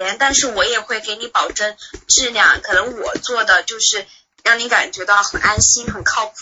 [0.00, 1.76] 钱，但是我也会给你保证
[2.08, 4.06] 质量，可能我做的就是
[4.42, 6.34] 让你感觉到很安心、很靠谱，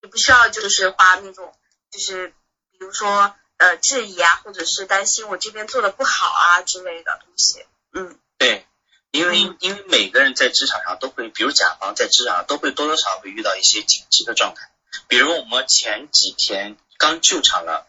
[0.00, 1.52] 你不需要就是花那种
[1.90, 2.28] 就是
[2.72, 3.34] 比如说。
[3.60, 8.64] 呃，质疑啊，或者是担心我这边做的不好啊之类的东西，嗯，对，
[9.10, 14.70] 因为因为每个人在职场上都会，比如甲方在职场上都会多多少少会遇到一些紧急的状态，
[15.08, 17.88] 比如我们前几天刚救场了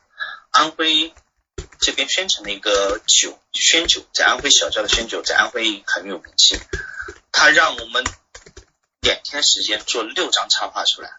[0.50, 1.14] 安徽
[1.80, 6.60] 这边宣城的一个酒宣酒，在安徽小窖的宣酒在安徽很有名气，
[7.32, 8.04] 他让我们
[9.02, 11.18] 两天时间做六张插画出来。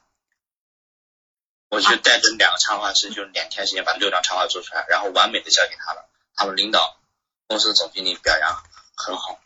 [1.71, 6.09] 我就带着两个插画师，就两天时间把六张插画做出来，然后完美的交给他了。
[6.35, 7.01] 他们领导、
[7.47, 8.63] 公司总经理表扬
[8.97, 9.41] 很好。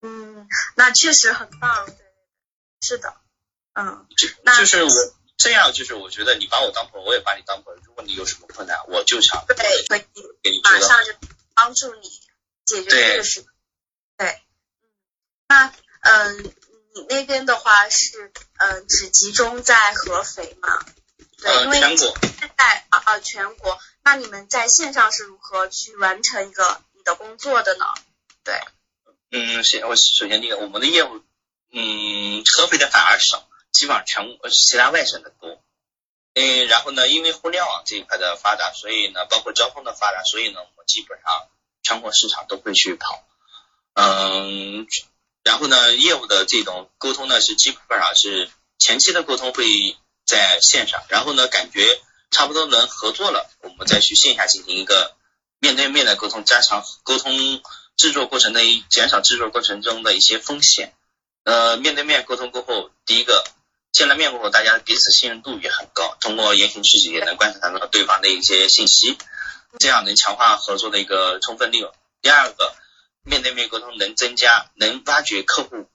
[0.00, 1.86] 嗯，那确实很棒。
[1.86, 1.96] 对，
[2.80, 3.14] 是的，
[3.74, 4.06] 嗯。
[4.16, 4.28] 就
[4.58, 4.90] 就是我
[5.44, 7.82] 这样，就是我觉得你把我当朋友，我也把你当朋友。
[7.84, 9.54] 如果你有什么困难，我就想对，
[9.86, 9.96] 可
[10.42, 11.12] 以马上就
[11.54, 12.08] 帮助你
[12.64, 13.44] 解决这个事。
[14.16, 14.42] 对，
[15.46, 15.70] 那
[16.00, 16.44] 嗯，
[16.94, 20.82] 你那边的话是嗯，只集中在合肥吗？
[21.36, 22.16] 对，因为全国
[22.56, 27.84] 在啊啊全国，那你们在线上是如何去完成一个你的工作的呢？
[28.44, 28.58] 对，
[29.30, 31.22] 嗯，先我首先第一个，我们的业务，
[31.70, 35.60] 嗯，合肥的反而少，基本上全国其他外省的多。
[36.32, 41.48] 嗯，然后呢，因为互联网这一块的发展，所以呢，包括交通的发展，所以呢，我们基本上
[41.82, 43.22] 全国市场都会去跑。
[43.92, 44.86] 嗯，
[45.42, 48.48] 然后呢，业务的这种沟通呢，是基本上是
[48.78, 49.66] 前期的沟通会。
[50.26, 52.00] 在线上，然后呢，感觉
[52.30, 55.14] 差不多能合作了，我们再去线下进行一个
[55.58, 57.60] 面对面的沟通，加强沟通
[57.98, 60.94] 制作过程的减少制作过程中的一些风险。
[61.42, 63.44] 呃，面对面沟通过后，第一个
[63.94, 69.16] 见了面过后，大家彼此信任度也很高，通过言行举止也能观察到对方的一些信息，
[69.78, 71.94] 这样能强化合作的一个充分利用。
[72.20, 72.74] 第二个，
[73.22, 75.88] 面对面沟通能增加，能挖掘客户。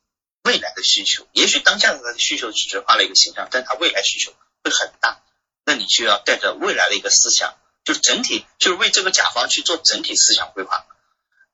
[0.45, 4.34] 未来的需求，也许当下的他的需求只是画了一个形象，但他未来需求
[4.64, 5.22] 会很大，
[5.66, 10.86] 那你就要带着未来的一个思想，就是整体，就是为这个甲方去做整体思想规划。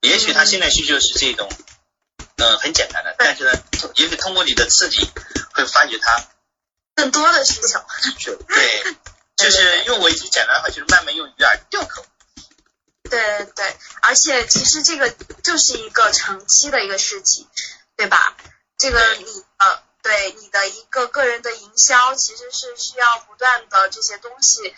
[0.00, 1.50] 也许他现在需求是这种，
[2.36, 3.52] 嗯，很简单的，但是呢，
[3.96, 5.10] 也许通过你的刺激，
[5.52, 6.24] 会发掘他
[6.96, 7.80] 更多的需求。
[8.48, 8.96] 对，
[9.36, 12.08] 就是用我一句简单的话，就是慢慢用鱼饵钓客户。
[13.08, 15.08] 对对，而且其实这个
[15.44, 17.46] 就是一个长期的一个事情，
[17.94, 18.36] 对吧？
[18.78, 24.74] 这个你呃，对你的一个个人的营销，其实是需要不断的这些东西，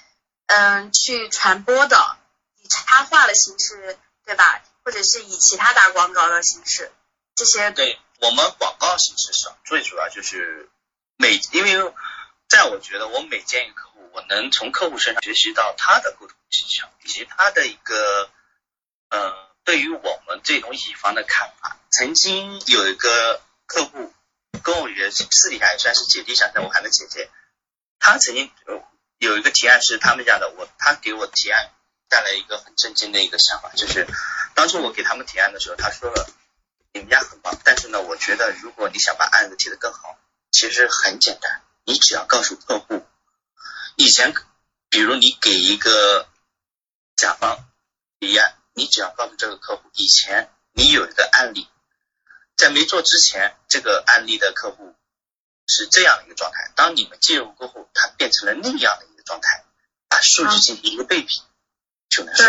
[0.46, 2.16] 嗯，去传播的，
[2.62, 4.62] 以插画的形式，对吧？
[4.84, 6.92] 或者是以其他打广告的形式，
[7.34, 7.70] 这些。
[7.70, 10.68] 对我们广告形式上，最主要就是
[11.16, 11.92] 每，因为
[12.48, 18.30] 在我觉得，我每见一个客户，我能从客户身上学习到他的沟通技巧，以及他的一个，
[19.10, 19.34] 嗯，
[19.64, 21.78] 对于我们这种乙方的看法。
[21.90, 24.12] 曾经有一个客户
[24.62, 27.30] 跟我也私底下也算是姐弟相称，我喊他姐姐。
[27.98, 28.50] 他曾经
[29.18, 31.70] 有一个提案是他们家的，我他给我提案
[32.08, 34.06] 带来一个很震惊的一个想法，就是
[34.54, 36.26] 当初我给他们提案的时候，他说了
[36.92, 40.16] 你们家很棒，但是呢，我觉得如果你想把案子提得更好，
[40.50, 43.02] 其实很简单，你只要告诉客户，
[43.96, 44.34] 以前
[44.90, 46.28] 比如你给一个
[47.16, 47.66] 甲方
[48.20, 51.66] 提案，你只要告诉这个客户，以前你有一个案例，
[52.56, 54.94] 在没做之前，这个案例的客户。
[55.70, 59.66] 是这样的一个状态，当你们介入过后，它变成了那样的一个状态，
[60.08, 61.42] 把数据进行一个对比，
[62.08, 62.46] 就能说，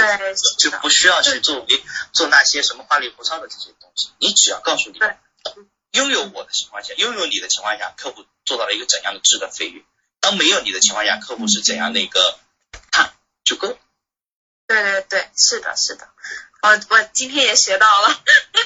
[0.57, 1.83] 就不需要去做为
[2.13, 4.11] 做那些什么花里胡哨的这些东西。
[4.19, 4.99] 你只要告诉你，
[5.91, 9.83] 拥有我的情况下，拥有你的情况下，客户做到了一个怎样的质的飞跃；
[10.19, 12.39] 当没有你的情况下，客户是怎样的一个
[12.89, 13.77] 看就够。
[14.65, 16.09] 对对对，是的，是的，
[16.63, 18.19] 我我今天也学到了。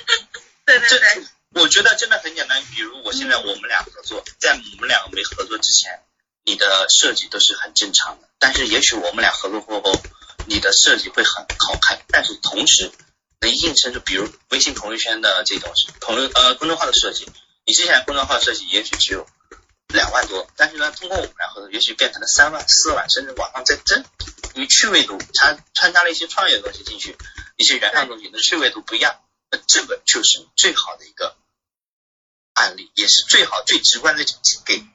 [0.65, 1.27] 对对对。
[1.55, 6.01] 我觉得真的很简单，比如我现在我们俩合作，在我们两个没合作之前，
[6.45, 8.29] 你的设计都是很正常的。
[8.39, 10.01] 但是也许我们俩合作过后，
[10.47, 12.89] 你的设计会很好看，但是同时
[13.39, 17.27] 能映衬出，比如微信朋友圈的这种朋友呃公众号的设计，
[17.65, 19.27] 你之前公众号设计也许只有
[19.93, 24.03] 两万多，但是呢，通过我们俩合作，也许变成了三万、四万，甚至往上再增。
[24.55, 27.17] 因为趣味度掺穿插了一些创业的东西进去，
[27.55, 29.19] 一些原创东西，那趣味度不一样，
[29.49, 31.37] 那这个就是最好的一个。
[32.55, 34.23] 案例也是最好最直观的
[34.63, 34.85] 给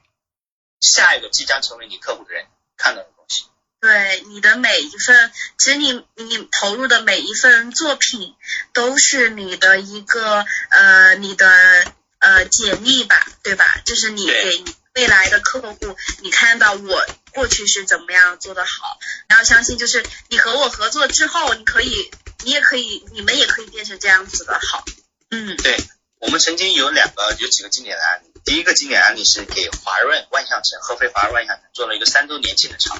[0.79, 2.45] 下一个即将成为你客户的人
[2.77, 3.43] 看到的东西。
[3.81, 8.33] 对你的每一份，其实你你投入的每一份作品
[8.71, 13.81] 都是你的一个呃你的呃简历吧，对吧？
[13.83, 14.63] 就是你给
[14.99, 22.11] 未来的客户，你看到我过去是怎么样做的好，然后相信就是你和我合作之后，你可以
[22.43, 24.83] 你也可以你们也可以变成这样子的好。
[25.29, 25.77] 嗯，对。
[26.19, 32.99] 我们曾经有两个有几个经典的案例，第一个经典案例是给华润万象城合肥华润万象城做了一个三周年庆的场，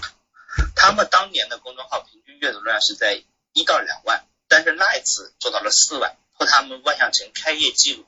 [0.78, 3.22] 他们当年的公众号平均阅读量是在
[3.52, 8.06] 一到两万，但是那一次做到了四万，破他们万象城开业记录，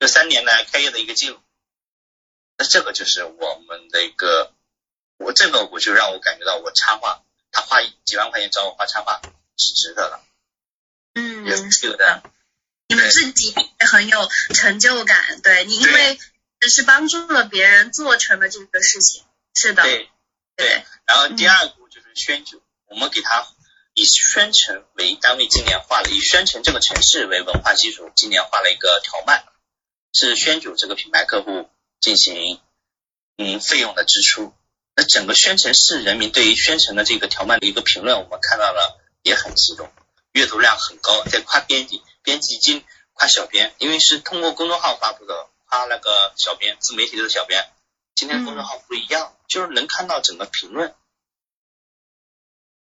[0.00, 1.38] 这三年来开业的一个记录。
[2.64, 4.50] 那这个就是我们的一个，
[5.18, 9.20] 我这个我就让我感觉到我插画，他花几万块钱找我画插画
[9.58, 10.20] 是值得的，
[11.12, 11.44] 嗯，
[11.82, 12.22] 有的。
[12.88, 16.18] 你们自己也很有成就感，对你，因为
[16.58, 19.22] 只是帮助了别人做成了这个事情，
[19.54, 19.82] 是的。
[19.82, 20.08] 对
[20.56, 20.86] 对。
[21.04, 23.46] 然后第二步就是宣酒，我们给他
[23.92, 29.44] 以宣城为单位，今年画了以宣城这个城市为文化基础，今年画了一个条漫，
[30.14, 31.68] 是宣酒这个品牌客户
[32.04, 32.60] 进行
[33.38, 34.52] 嗯费用的支出。
[34.94, 39.90] 那整个宣城市人民对于宣城的这个条漫的一个评论，我们看到了也很激动，
[40.32, 42.02] 阅读量很高，在跨编辑。
[42.22, 42.84] 编辑经
[43.14, 47.70] 夸小编，因为是通过公众号发布的，夸那个小编自媒体的小编。
[48.14, 50.94] 今天公众号不一样，就是能看到整个评论。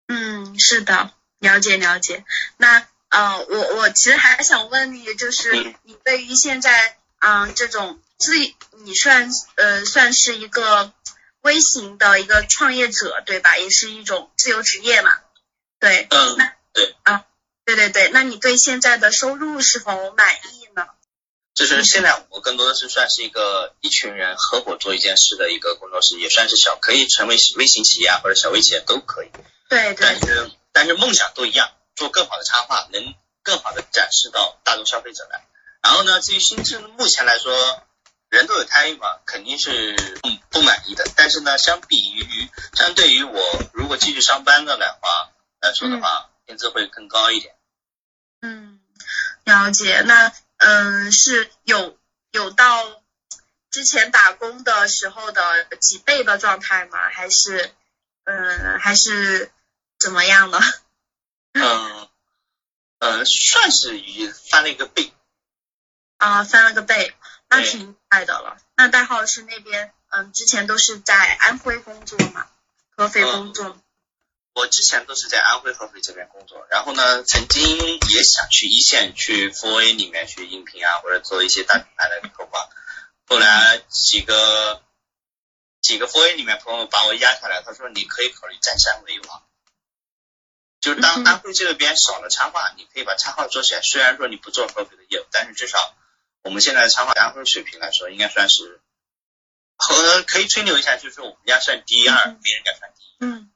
[0.06, 2.24] 嗯，是的，了解了解。
[2.56, 8.34] 那呃，我我其实还想问你，就是你对于现在嗯这种自
[8.84, 10.92] 你算呃算是一个
[11.40, 13.56] 微型的一个创业者对吧？
[13.56, 15.18] 也是一种自由职业嘛？
[15.80, 16.06] 对。
[16.10, 16.36] 嗯。
[16.72, 16.94] 对。
[17.02, 17.24] 啊。
[17.64, 20.86] 对对对，那你对现在的收入是否满意呢？
[21.54, 29.30] 就是现在我更多的是算是一个一群人合伙做一件事的一个工作室，也算是小，可以成为微型企业啊或者小微企业都可以。
[29.68, 29.96] 对对。
[30.00, 35.46] 但是但是梦想都一样，做更好的插画，能更好的展示到大众消费者来。
[35.82, 37.82] 然后呢，至于薪资，目前来说，
[38.30, 41.04] 人都有贪欲嘛，肯定是不不满意的。
[41.16, 47.54] 但是呢，相比于相对于我如果继续上班的来话来说的话，薪资会更高一点。
[48.40, 48.80] 嗯，
[49.44, 50.00] 了解。
[50.02, 51.98] 那嗯，是有
[52.30, 53.02] 有到
[53.70, 56.98] 之前打工的时候的几倍的状态吗？
[57.10, 57.74] 还是
[58.24, 59.50] 嗯，还是
[59.98, 60.60] 怎么样呢？
[61.54, 62.08] 嗯
[63.00, 65.12] 嗯，算是于翻了一个倍。
[66.18, 67.14] 啊，翻了个倍，
[67.50, 68.56] 那挺快的了。
[68.76, 72.48] 那代号是那边嗯，之前都是在安徽工作嘛，
[72.96, 73.76] 合肥工作。
[74.52, 77.62] 我之前都是在安徽合肥这边工作，然后呢，曾经
[78.10, 82.50] 也想去一线去 4A 里面去应聘啊，或者做一些大品牌的客户。
[83.26, 84.82] 后来几个
[85.80, 89.42] 几个 4A 里面朋友把我压下来，他说你可以考虑占山为王，
[90.80, 93.82] 就是当安徽这边少了插画，你可以把插画做起来。
[93.82, 95.94] 虽然说你不做合肥的业务，但是至少
[96.42, 98.80] 我们现在的插画安徽水平来说，应该算是
[99.76, 103.16] 和可以吹牛一下，就是我们家算第二，别人家算第一。
[103.20, 103.50] 嗯。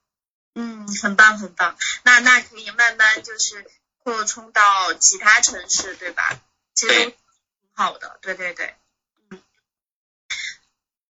[0.57, 3.69] 嗯，很棒很棒，那那可以慢慢就是
[3.99, 6.41] 扩充到其他城市，对吧？
[6.77, 7.15] 其实挺
[7.75, 8.77] 好的，对对对，
[9.31, 9.43] 嗯。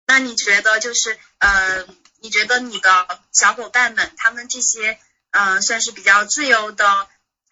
[0.08, 1.86] 那你觉得就是呃，
[2.20, 5.00] 你觉得你的小伙伴们他们这些
[5.30, 7.08] 呃算是比较自由的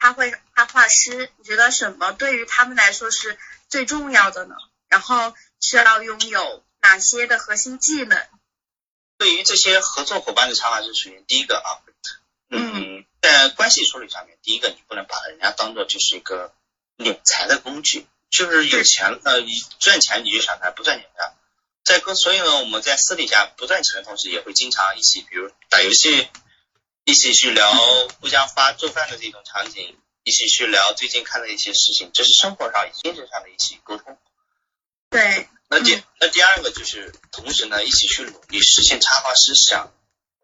[0.05, 4.55] 插绘插画师，你觉得什么对于他们来说是最重要的呢？
[4.87, 8.23] 然后需要拥有哪些的核心技能？
[9.17, 11.81] 对于这些合作伙伴的插画师，首先第一个啊，
[12.51, 16.53] 嗯，在关系处理上面，第一个你不能把人家当做就是一个
[16.99, 21.33] 敛财的工具，就是有钱呃，你赚钱你就想他，不赚钱的。
[21.83, 26.29] 在跟所以呢，我们在私底下不赚钱的同时，也会经常一起，比如打游戏，
[27.05, 27.71] 一起去聊
[28.19, 34.17] 互相发做饭的这种场景，一起去聊最近看的一些事情，这是生活上、精神上的一起沟通。
[35.11, 35.47] 对。
[35.67, 39.91] 那第那第二个就是同时呢，一起去努力实现插画师想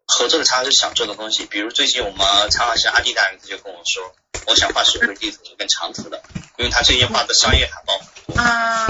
[0.06, 1.46] 合作的插画师想做的东西。
[1.46, 4.14] 比如最近我们插画师阿弟大人他就跟我说，
[4.46, 6.22] 我想画手绘地图跟长图的，
[6.58, 8.00] 因为他最近画的商业海报。
[8.40, 8.86] 啊。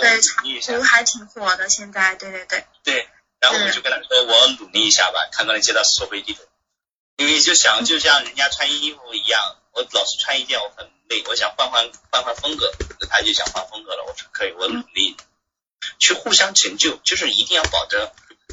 [0.00, 0.44] 对，长
[0.78, 2.64] 图还挺火的，现在，对对对。
[2.82, 3.08] 对，
[3.40, 6.42] 然后我就跟他说，我努力一下吧，看能接到手绘地图。
[7.20, 12.72] 因为就想就像人家穿衣服一样，我老是穿一件，我很累，我想换换换换风格，
[13.10, 15.18] 他就想换风格了，我说可以，我努力
[15.98, 18.10] 去互相成就，就是一定要保证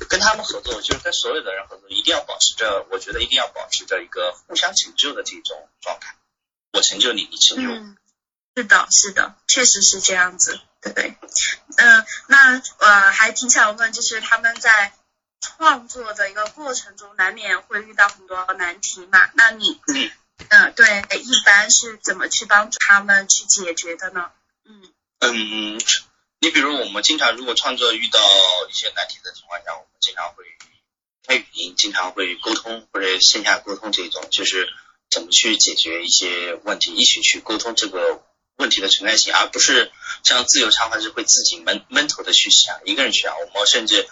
[0.09, 6.18] 跟他们合作，就是跟所有的人合作，一定要保持着，我觉得一定要保持着一个互相成就的这种状态，
[6.74, 7.74] 我成就你，你成就我。
[7.74, 7.97] 嗯，
[8.57, 10.59] 是的，是的，确实是这样子。
[10.82, 11.18] 对，
[11.78, 14.91] 嗯，那呃还挺想问，就是他们在
[15.39, 19.29] 创作的一个过程中，难免会遇到很多难题嘛？
[19.33, 19.79] 那你，
[20.49, 24.31] 嗯，对，一般是怎么去帮助他们去解决的呢？
[24.65, 25.81] 嗯嗯，
[26.39, 28.19] 你比如我们经常如果创作遇到
[28.69, 30.43] 一些难题的情况下，我们经常会
[31.25, 34.67] 开语音，经常会沟通或者线下沟通这种，就是
[35.09, 38.23] 怎么去解决一些问题，一起去沟通这个。
[38.59, 39.91] 问题的存在性，而不是
[40.23, 43.35] 像自由插画师会自己闷闷头的去想，一个人去想。
[43.39, 44.09] 我们甚至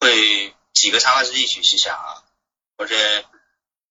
[0.00, 2.22] 会几个插画师一起去想啊，
[2.76, 2.96] 或者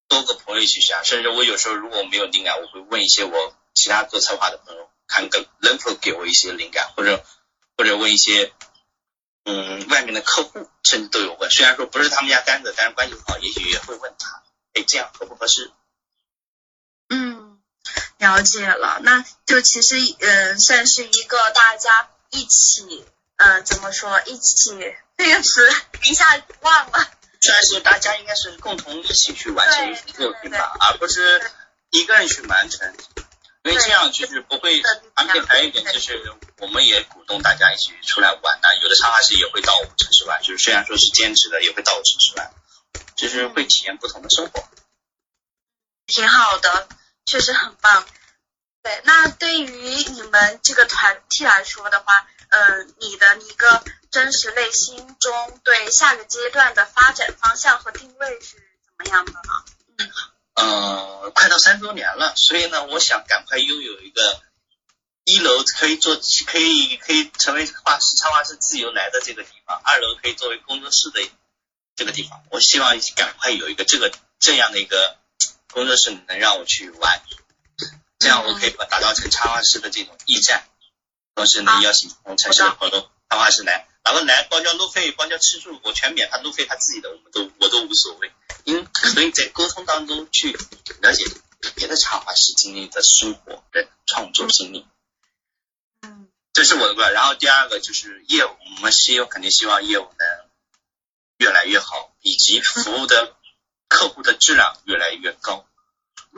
[0.08, 1.04] 多个朋友一起想。
[1.04, 7.24] 甚至我有时候如果没有灵感，我会问一些我其他做策划的朋友，看个能否给我一些灵感，或者
[7.76, 8.52] 或者问一些
[9.44, 11.50] 嗯外面的客户，甚至都有问。
[11.50, 14.42] 虽然说不是他们家单子，但是关系好，也许也会问他，
[14.74, 15.70] 哎，这样合不合适？
[17.08, 17.60] 嗯
[18.18, 23.04] 了解了，那就其实嗯，算是一个大家一起
[23.36, 24.72] 嗯，怎么说一起
[25.16, 25.68] 这个词
[26.04, 26.24] 一下
[26.60, 27.10] 忘了。
[27.40, 31.50] 算是大家应该是共同一起去完成一幅作品吧，而不是
[31.90, 32.92] 一个人去完成，
[33.62, 34.82] 因为这样就是不会。
[35.14, 38.68] 而且还有一点就是，我们也鼓动大家一起出来玩呐。
[38.82, 42.52] 有的插画师也会到我们城市玩，就是虽然说是兼职的，也会到我城市玩，
[43.16, 44.68] 就是会体验不同的生活。
[46.06, 46.88] 挺好的。
[47.26, 48.06] 确实很棒，
[48.86, 49.00] 对。
[49.02, 49.68] 那对于
[50.12, 53.82] 你们这个团体来说的话，嗯，你的一个
[54.12, 58.56] 真实内心中对下个阶段的发展方向和定位是
[58.86, 60.04] 怎么样的呢？
[60.54, 64.40] 嗯，快到三周年了，所以呢，我想赶快拥有一个
[65.24, 66.16] 一楼可以做，
[66.46, 71.28] 可以可以成为画师、插画师自由来的这个地方，二楼可以作为工作室的
[71.96, 72.40] 这个地方。
[72.50, 75.16] 我希望赶快有一个这个这样的一个。
[75.72, 77.20] 工作室能让我去玩，
[78.18, 80.64] 这样我可以把打造成插画师的这种驿站，
[81.34, 88.32] 同时呢邀请不同城市的朋友插画师来，哪怕来包交路费、包交吃住我全免，他路费他自己的，我们都我都无所谓。
[88.64, 90.52] 因所以在沟通当中去
[91.00, 91.24] 了解
[91.74, 94.86] 别的插画师经历的生活的创作经历，
[96.02, 100.48] 嗯，这是我的观然后第二个就是业务，我们希肯定希望业务能
[101.38, 103.34] 越来越好，以及服务的。
[103.88, 105.64] 客户的质量越来越高。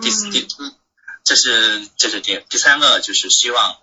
[0.03, 0.75] 第四、第四，
[1.29, 3.77] 这是这是第第三个，就是希望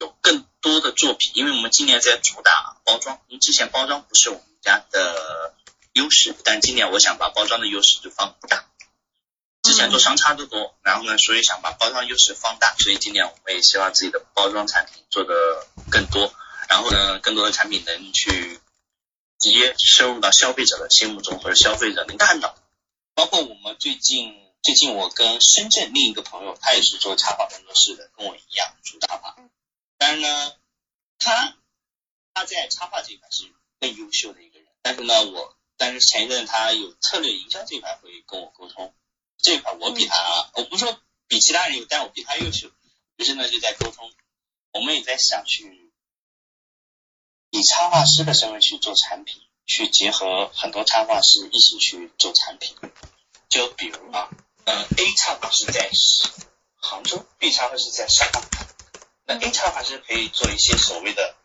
[0.00, 5.54] 有更多的作品，因为我们今年在主打包装，因为之前包装不是我们家的
[5.92, 8.64] 优势，但今年我想把包装的优势就放大。
[9.62, 15.34] 之前做商差都多，然后呢，所以想把包装优势放大，所以今年我们也希望自己的包装产品做的
[15.92, 16.34] 更多，
[16.68, 18.58] 然后呢，更多的产品能去。
[19.38, 22.54] 直接深入到消费者的心目中，或者消费者能看到。
[23.14, 24.32] 包括我们最近，
[24.62, 29.36] 最近我跟深圳另一个朋友，他也是做插画工作室的，跟我一样主插画。
[29.98, 30.54] 但是呢，
[31.18, 31.56] 他
[32.32, 34.68] 他在插画这一块是更优秀的一个人。
[34.80, 38.94] 但是呢，我但是前一阵他有策略营销这一块会跟我沟通，
[39.36, 40.96] 这一块我比他，我不说
[41.26, 42.70] 比其他人有，但我比他优秀。
[43.16, 44.12] 于是呢，就在沟通，
[44.72, 45.90] 我们也在想去。
[47.50, 52.74] 以插画师的身份去做产品，去结合很多插画师一起去做产品。
[53.50, 54.30] 就比如啊，
[54.64, 55.90] 呃，A 插画是在
[56.76, 58.66] 杭州，B 插画是在上海，
[59.24, 61.36] 那 A 插画是可以做一些所谓的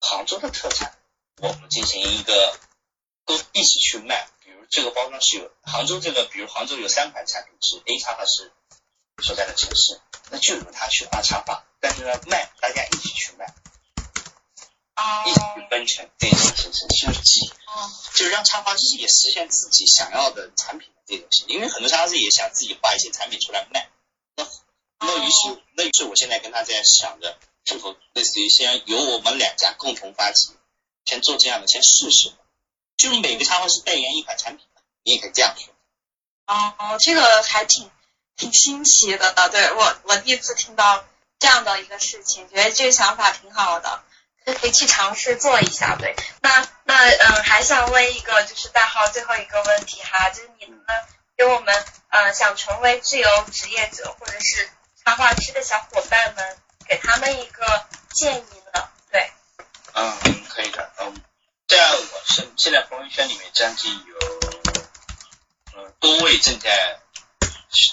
[0.00, 0.96] 杭州的特产，
[1.38, 2.58] 我们进行一个
[3.26, 4.28] 都一起去卖。
[4.44, 8.52] 比如这个包装是有杭州这个，比如杭州有三款产品是 A 插画是
[9.22, 13.46] 所在的城市，那就由他去画插画，但是呢卖大家一起去卖，
[14.96, 23.88] 哦一起去分成，这种形成就是集，哦就是让插画师也实现自己想要的产品的这种形式，因为很多商家自己也想自己画一些产品出来卖。
[24.36, 24.46] 那
[25.00, 30.52] 那于是那于是我现在跟他在想着，是否类似于先由我们两家共同发起，
[31.04, 32.32] 先做这样的，先试试。
[32.96, 34.64] 就是每个插画师代言一款产品，
[35.02, 35.74] 你也可以这样说。
[36.46, 37.90] 哦，这个还挺
[38.36, 41.04] 挺新奇的，对我我第一次听到
[41.38, 44.04] 这样的一个事情，觉得这个想法挺好的，
[44.44, 45.96] 可以去尝试做一下。
[45.96, 50.96] 对，那那嗯，还想问一个就是大号最后一个问题哈，就是你能不能
[51.36, 54.68] 给我们呃想成为自由职业者或者是
[55.04, 58.88] 插画师的小伙伴们，给他们一个建议呢？
[59.10, 59.30] 对，
[59.94, 60.90] 嗯，可以的。
[60.98, 61.22] 嗯，
[61.68, 64.16] 在我身现在朋友圈里面将近有
[65.74, 66.98] 呃多位正在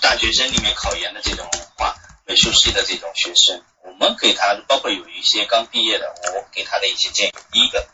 [0.02, 1.96] 大学生里面考研的这种画
[2.26, 7.88] 美术系的这种学生，我们给他包括有一些刚毕业的，我给他的一些建议，第一个，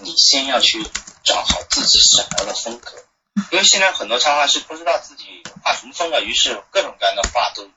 [0.00, 0.82] 你先要去
[1.24, 2.92] 找好自己想要的风格，
[3.50, 7.70] 因为现在很多插画师不知道自己画什么风格，于是各种各样的画都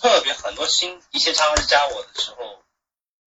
[0.00, 0.66] 特别很多。
[0.68, 2.62] 新一些插画师加我的时候，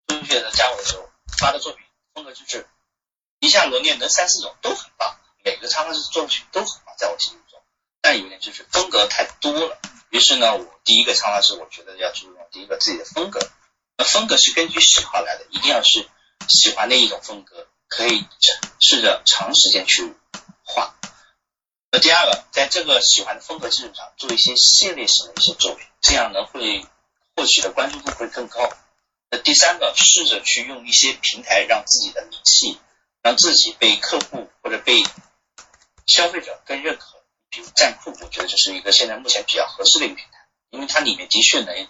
[0.08, 1.08] 初学者加我的时候
[1.38, 1.84] 发的作品
[2.14, 2.66] 风格就是
[3.38, 7.60] 一下罗列能三四种都很棒，每个插画师作品都很棒，在我心目中，
[8.00, 9.78] 但有点就是风格太多了。
[10.16, 13.38] 于是呢，我第一个插画师我觉得要注重第一个自己的风格，
[13.98, 16.08] 那风格是根据喜好来的，一定要是
[16.48, 18.24] 喜欢的一种风格，可以
[18.80, 20.14] 试着长时间去
[20.64, 20.94] 画。
[21.92, 26.86] 那第二个，在这个喜欢的风格基础上做一些系列型的一些作品，这样呢会
[27.34, 28.72] 获取的关注度会更高。
[29.30, 32.80] 那第三个，试着去用一些平台让自己的名气，
[33.20, 35.04] 让自己被客户或者被
[36.06, 37.15] 消费者更认可。
[37.50, 41.88] 比如站酷，我觉得这是一个现在目前比较合适的一个平台，因为它里面的确能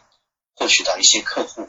[0.55, 1.69] 获取到一些客户。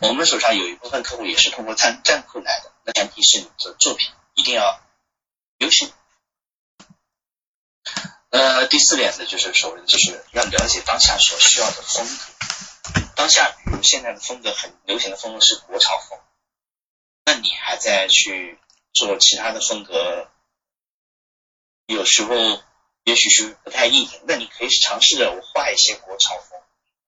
[0.00, 4.80] 我们手上有一部分客户也是通过站站酷来的，那前提是你的作品一定要
[5.58, 5.86] 优秀。
[8.30, 13.02] 呃，第四点呢，就是所谓的就是要了解当下所需要的风格。
[13.16, 16.18] 当下，比如现在的风格很流行的风格是国潮风，
[17.24, 18.58] 那你还在去
[18.92, 20.30] 做其他的风格，
[21.86, 22.62] 有时候
[23.08, 24.20] 也许是不太应景。
[24.28, 26.60] 那你可以尝试着我画一些国潮风，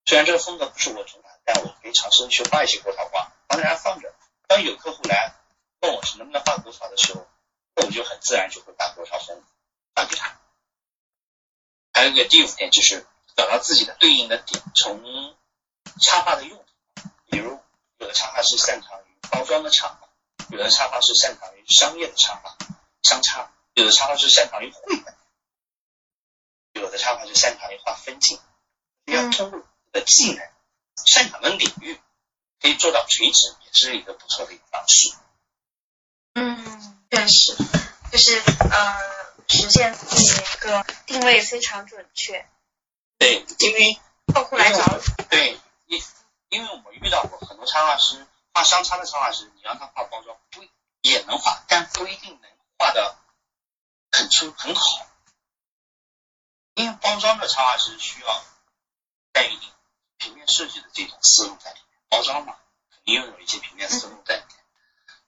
[0.06, 4.14] 虽然这个风格不是我主打，但我可以尝试去画一些国潮画，放在那放着。
[4.46, 5.34] 当有客户来
[5.82, 7.26] 问我是能不能画国潮的时候，
[7.74, 9.44] 那我就很自然就会把国潮风
[9.94, 10.40] 发给他。
[11.92, 15.36] 还有一个第五点就是找到自己的对应的点，从
[16.00, 17.60] 插画的用途，比如
[17.98, 20.08] 有的插画是擅长于包装的插画，
[20.48, 22.56] 有的插画是擅长于商业的插画，
[23.02, 25.14] 商插；有的插画是擅长于绘本，
[26.80, 28.40] 有的插画师擅长于画分镜。
[29.06, 30.48] 要通过你的技能、
[31.04, 31.98] 擅长的领域，
[32.60, 35.12] 可以做到垂直，也是一个不错的一个方式。
[36.34, 37.56] 嗯，确实，
[38.12, 38.96] 就是呃，
[39.48, 42.48] 实现自己的一个定位非常准确，
[43.18, 43.98] 对，因为
[44.32, 45.24] 客户来找你。
[45.28, 46.00] 对，因
[46.50, 48.24] 因为我们遇到过很多插画师，
[48.54, 50.62] 画商插的插画师，你让他画包装不
[51.00, 53.16] 也能画，但不一定能画的
[54.12, 55.06] 很出很好，
[56.80, 58.44] 因为包装的插画师需要
[59.32, 59.72] 带一点
[60.18, 62.56] 平面设计的这种思路在里面，包装嘛，
[62.90, 64.56] 肯定要有一些平面思路在里面。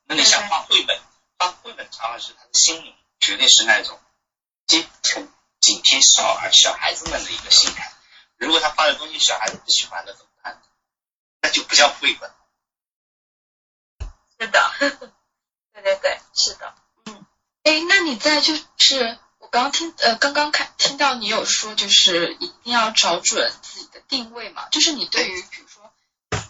[0.05, 1.01] 那你想画绘本，
[1.39, 4.01] 画绘本插画师他的心理绝对是那种
[4.67, 5.31] 接很
[5.61, 7.93] 紧贴少儿小孩子们的一个心态。
[8.37, 10.61] 如果他画的东西小孩子不喜欢的怎么办？
[11.43, 12.35] 那就不叫绘本。
[14.41, 14.73] 是的，
[15.73, 16.75] 对对对，是的，
[17.07, 17.25] 嗯
[17.63, 25.93] 哎，那你在就是我刚刚听呃刚刚看听到你有说，就是一定要找准自己的定位嘛，就是你对于比如说，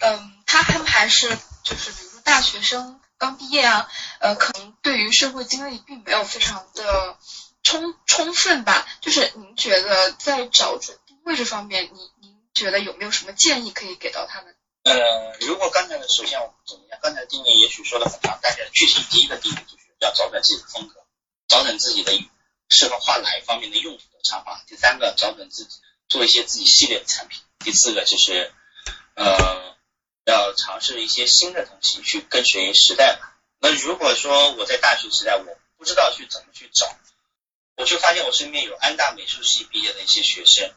[0.01, 1.27] 嗯，他他们还是
[1.65, 3.89] 就是比如说大学生刚毕业啊，
[4.21, 7.17] 呃，可能对于社会经历并没有非常的
[7.63, 14.55] 充充分吧，就是您觉得在找准定位这方面，您您觉得有没有什么建议可以给到他们？
[14.85, 21.07] 呃，如果刚才的，首先我总结一下，刚才定位也许说的很长，但是具体第一个定位就是要找准自己的风格，
[21.49, 22.13] 找准自己的
[22.73, 24.61] 适合画哪一方面的用途的插画。
[24.67, 25.77] 第三个，找准自己
[26.09, 27.41] 做一些自己系列的产品。
[27.61, 28.53] 第四个就是
[29.15, 29.77] 呃，
[30.25, 33.37] 要尝试一些新的东西，去跟随时代吧。
[33.61, 36.97] 那如果说我在大学时代，我不知道去怎么去找，
[37.77, 40.75] 我就发现我身边有安大美术系毕业的一些学生。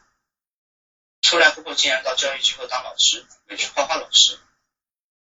[1.21, 4.37] 出来过后，竟然到教育机构当老师，美术画画老师。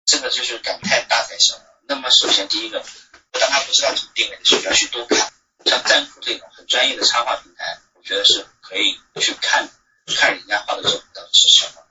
[0.05, 1.65] 这个就是感叹大材小用。
[1.87, 2.85] 那么首先第一个，
[3.33, 5.32] 当他不知道怎么定位的时候，要去多看，
[5.65, 9.71] 像赞酷这种很专业的插画平台，我觉得是可以去看
[10.17, 11.83] 看人家画的作品到底是什么，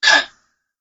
[0.00, 0.30] 看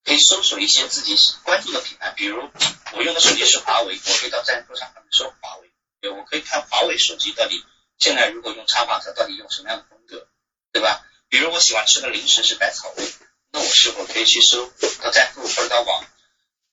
[0.03, 2.49] 可以搜索一些自己关注的品牌，比如
[2.93, 7.63] 我用的手机是华为，我可以到赞酷上搜华为，对，我可以看华为手机到底
[7.99, 10.27] 现在如果用插画，它到底用什么样的风格，
[10.71, 11.05] 对吧？
[11.29, 13.13] 比如我喜欢吃的零食是百草味，
[13.51, 14.71] 那我是否可以去搜
[15.01, 16.05] 到赞酷或者到网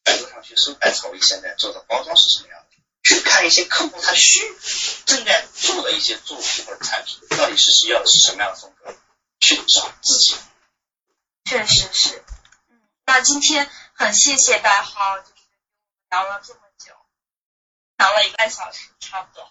[0.02, 2.76] 百度上去搜百草味现在做的包装是什么样的？
[3.02, 4.40] 去看一些客户他需
[5.06, 8.94] 正在做的一些作品或者产品，到底是需要的是什么样的风格，
[9.40, 10.36] 去找自己。
[11.44, 12.24] 确实是，
[12.68, 15.32] 嗯，那今天很谢谢白豪，就是
[16.10, 16.92] 聊了这么久，
[17.96, 19.50] 聊了一个半小时差不多。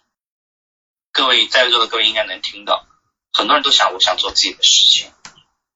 [1.12, 2.88] 各位在座的各位应该能听到，
[3.34, 5.12] 很多人都想我想做自己的事情，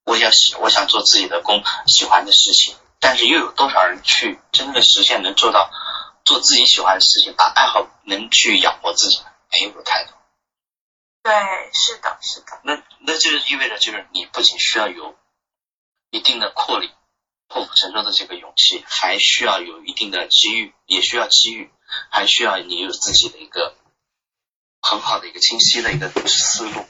[0.05, 5.69] 我想喜我想做自己的工喜欢的事情，但是又有多少人去真的实现能做到
[6.23, 9.19] 做自己喜欢的事情，把爱好能去养活自己？
[9.51, 10.13] 没有太多。
[11.23, 11.33] 对，
[11.73, 12.61] 是的，是的。
[12.63, 15.15] 那那就是意味着就是你不仅需要有
[16.09, 16.91] 一定的魄力、
[17.47, 21.71] 破釜沉舟的这个勇气，还需要有一定的机遇，也需要机遇，
[22.09, 23.77] 还需要你有自己的一个
[24.81, 26.85] 很好的一个清晰的一个思路。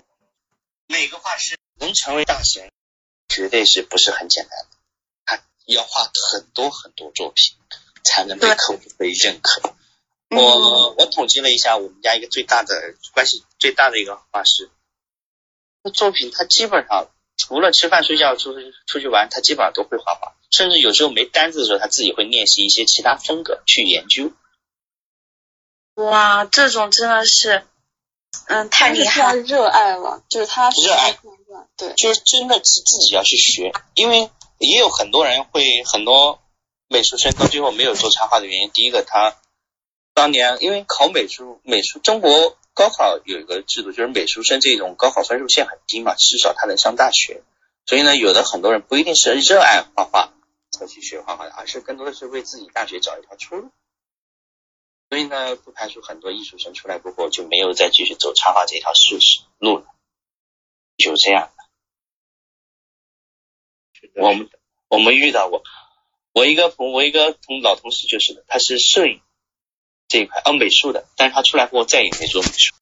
[0.88, 2.72] 每个画师能成为大神，
[3.28, 4.78] 绝对是不是很简单的，
[5.26, 7.58] 他要画很多很多作品，
[8.04, 9.76] 才能被客户被认可。
[10.32, 14.70] 我我统计了一下，我们家一个最大的关系最大的一个画师，
[15.84, 24.32] 那作品他基本上除了吃饭睡觉出去出去玩，他基本上都会画画，甚至有时候没单子的时候，他自己会练习一些其他风格去研究。
[25.96, 27.66] 哇，这种真的是，
[28.46, 29.42] 嗯，太厉害了。
[29.42, 31.20] 热爱了，就是他热爱
[31.76, 34.30] 对，就是真的自自己要去学，因为
[34.60, 36.42] 也有很多人会很多
[36.88, 39.36] 美术生到最后没有做插画的原因，第一个他
[40.14, 47.44] 当年因为考美术，美术中国高考有一个制度，就是美术生这种高考分数线很低嘛，至少他能上大学，
[47.86, 50.34] 所以呢，有的很多人不一定是热爱画画
[50.72, 53.72] 才去学画画的，而是更多的是为自己大学找一条出路。
[55.10, 59.18] 所以呢，不排除很多艺术生出来过后就没有再继续走插画这条事
[59.58, 59.86] 路了，
[60.98, 61.52] 就这样。
[64.16, 64.50] 我们
[64.88, 65.64] 我们遇到过，
[66.34, 69.22] 我一个朋我一个同老同事就是的，他是摄影
[70.12, 72.74] 这一块，哦美术的，但是他出来过后再也没做美术。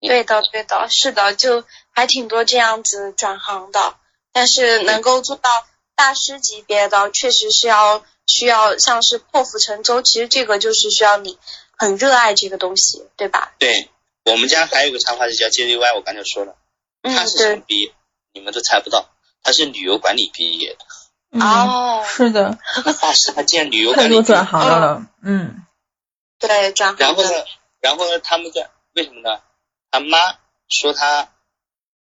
[0.00, 3.96] 对的，对的，是的，就还挺多这样子转行的，
[4.32, 5.50] 但是能够做到
[5.96, 11.38] 大师级别的，确实是要需要像是破釜沉舟，其实这个就是需要你
[11.76, 13.54] 很热爱这个东西，对吧？
[13.58, 13.88] 对
[14.24, 16.54] 我们家还有个插画师叫 JZY，我刚才说了，
[17.02, 17.92] 嗯他，是什么，毕业？
[18.34, 19.08] 你们都猜不到，
[19.42, 20.78] 他是旅游管理毕业的。
[21.32, 25.64] 嗯，哦是的，那画师他竟然旅游管理毕业多转行了了，嗯
[26.38, 27.30] 对转，然后呢，
[27.80, 29.42] 然后呢，他们在为什么呢？
[29.90, 31.32] 他妈说他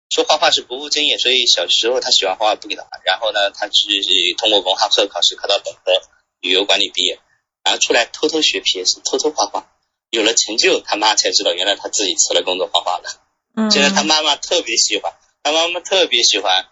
[0.08, 2.88] 说画画是不务正业，所以小时候他喜欢画画不给他画。
[3.04, 6.02] 然后呢，他去通过文化课考试考到本科，
[6.40, 7.20] 旅游管理毕业，
[7.62, 9.70] 然后出来偷偷学 PS，偷偷画画，
[10.10, 13.08] 有了成就，他妈才知道原来他自己辞了工作画画了。
[13.54, 15.12] 嗯，现在他妈妈特别喜欢，
[15.42, 16.68] 他妈妈特别喜欢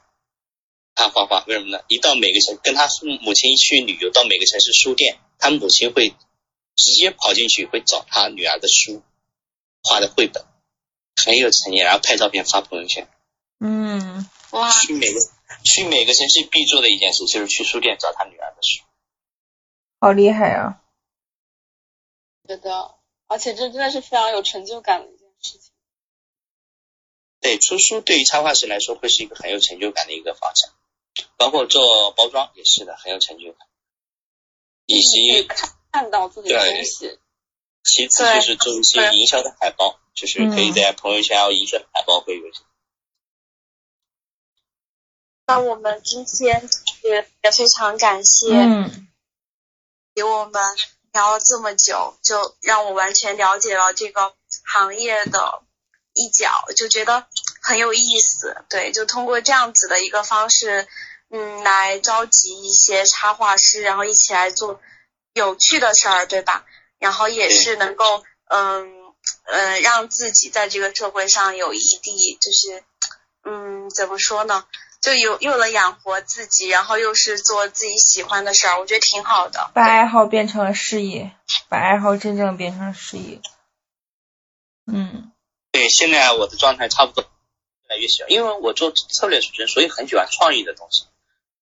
[0.95, 1.83] 他画画，为什么呢？
[1.89, 6.15] 一到每个城，跟他父母亲去旅游，到每个城市书店，他母亲会
[6.77, 9.03] 直接跑进去，会找他女儿的书，
[9.83, 10.45] 画的绘本，
[11.25, 13.09] 很有诚意，然后拍照片发朋友圈。
[13.61, 15.21] 嗯哇，去每个
[15.65, 18.85] 去每个城市必做的一件事就是去书店找他女儿的书。
[20.01, 20.83] 好厉害啊，
[22.47, 22.95] 觉得，
[23.27, 25.73] 而且这真的是非常有成就感的一件事情。
[27.41, 30.71] 对，出书对于插画师来说会是一个很有成就感的一个方向，
[31.37, 33.67] 包括做包装也是的，很有成就感，
[34.87, 35.49] 以及
[35.95, 37.21] 看看到自己的东西，
[37.85, 42.63] 其次就是做一些营销的海报，就是可以在朋友圈还有营销的海报会有一些。
[45.47, 46.69] 那我们今天
[47.05, 49.07] 也也非常感谢嗯
[50.17, 50.61] 给我们
[51.13, 54.35] 聊了这么久，就让我完全了解了这个
[54.65, 55.63] 行业的
[56.13, 57.29] 一角，就觉得
[57.63, 58.65] 很有意思。
[58.69, 60.89] 对，就通过这样子的一个方式，
[61.31, 64.81] 嗯，来召集一些插画师，然后一起来做
[65.35, 66.65] 有趣的事儿，对吧？
[66.99, 69.13] 然后也是能够，嗯
[69.47, 72.83] 呃，让自己在这个社会上有一地，就是，
[73.43, 74.65] 嗯，怎么说呢？
[75.01, 79.71] 就有又能养活自己，然后又是做自己喜欢的事儿，我觉得挺好的。
[79.75, 81.33] 把爱好变成了事业，
[81.69, 83.41] 把爱好真正变成了事业，
[84.87, 85.33] 嗯
[85.73, 91.05] 对，现在我的状态差不多越来越喜欢，因为我做策略出身，所以很喜欢创意的东西。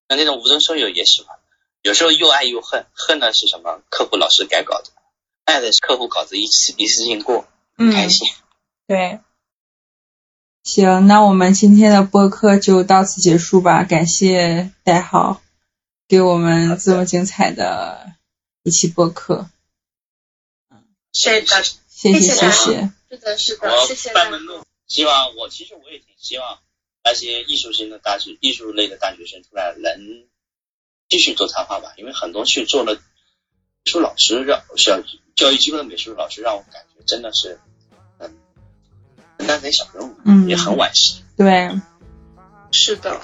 [0.09, 1.39] 那那种无中生有也喜欢。
[1.83, 3.83] 有时候又爱又恨，恨的是什么？
[3.91, 4.93] 客户老是改稿子，
[5.45, 7.43] 爱的是客户稿子一次一次性过，
[7.77, 8.29] 开嗯，心。
[8.87, 9.21] 对。
[10.65, 13.83] 行，那我们今天的播客就到此结束吧。
[13.83, 15.43] 感谢代号
[16.07, 18.13] 给我们这么精彩的
[18.63, 19.51] 一期播客，
[21.13, 22.91] 是的，谢谢谢谢大家谢谢。
[23.11, 24.11] 是的，是的，我谢谢
[24.87, 26.61] 希望我其实我也挺希望
[27.03, 30.29] 那些艺术型的大学、艺术类的大学生出来能
[31.13, 33.01] 继续做插画吧，因为很多去做了美
[33.85, 34.99] 术老师，让小
[35.37, 37.61] 教育机构的美术老师，让我感觉真的是
[38.19, 38.35] 嗯
[39.37, 41.23] 承担点小任务，嗯也很惋惜。
[41.37, 41.71] 对，
[42.71, 43.21] 是的，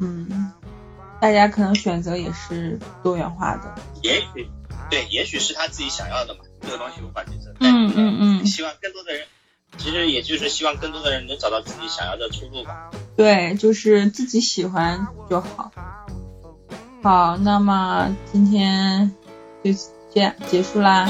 [0.00, 0.52] 嗯，
[1.18, 3.74] 大家可能选择也是多元化的。
[4.02, 4.46] 也许
[4.90, 7.54] 对，也许是他自己想要的嘛，这个东西无法决策。
[7.60, 9.26] 嗯嗯嗯希望更多的人，
[9.78, 12.90] 其实也就是希望更多的人能找到自己想要的出路吧。
[13.16, 15.72] 对，就是自己喜欢就好。
[17.04, 19.12] 好，那么今天
[19.62, 19.70] 就
[20.10, 21.06] 这样结束啦。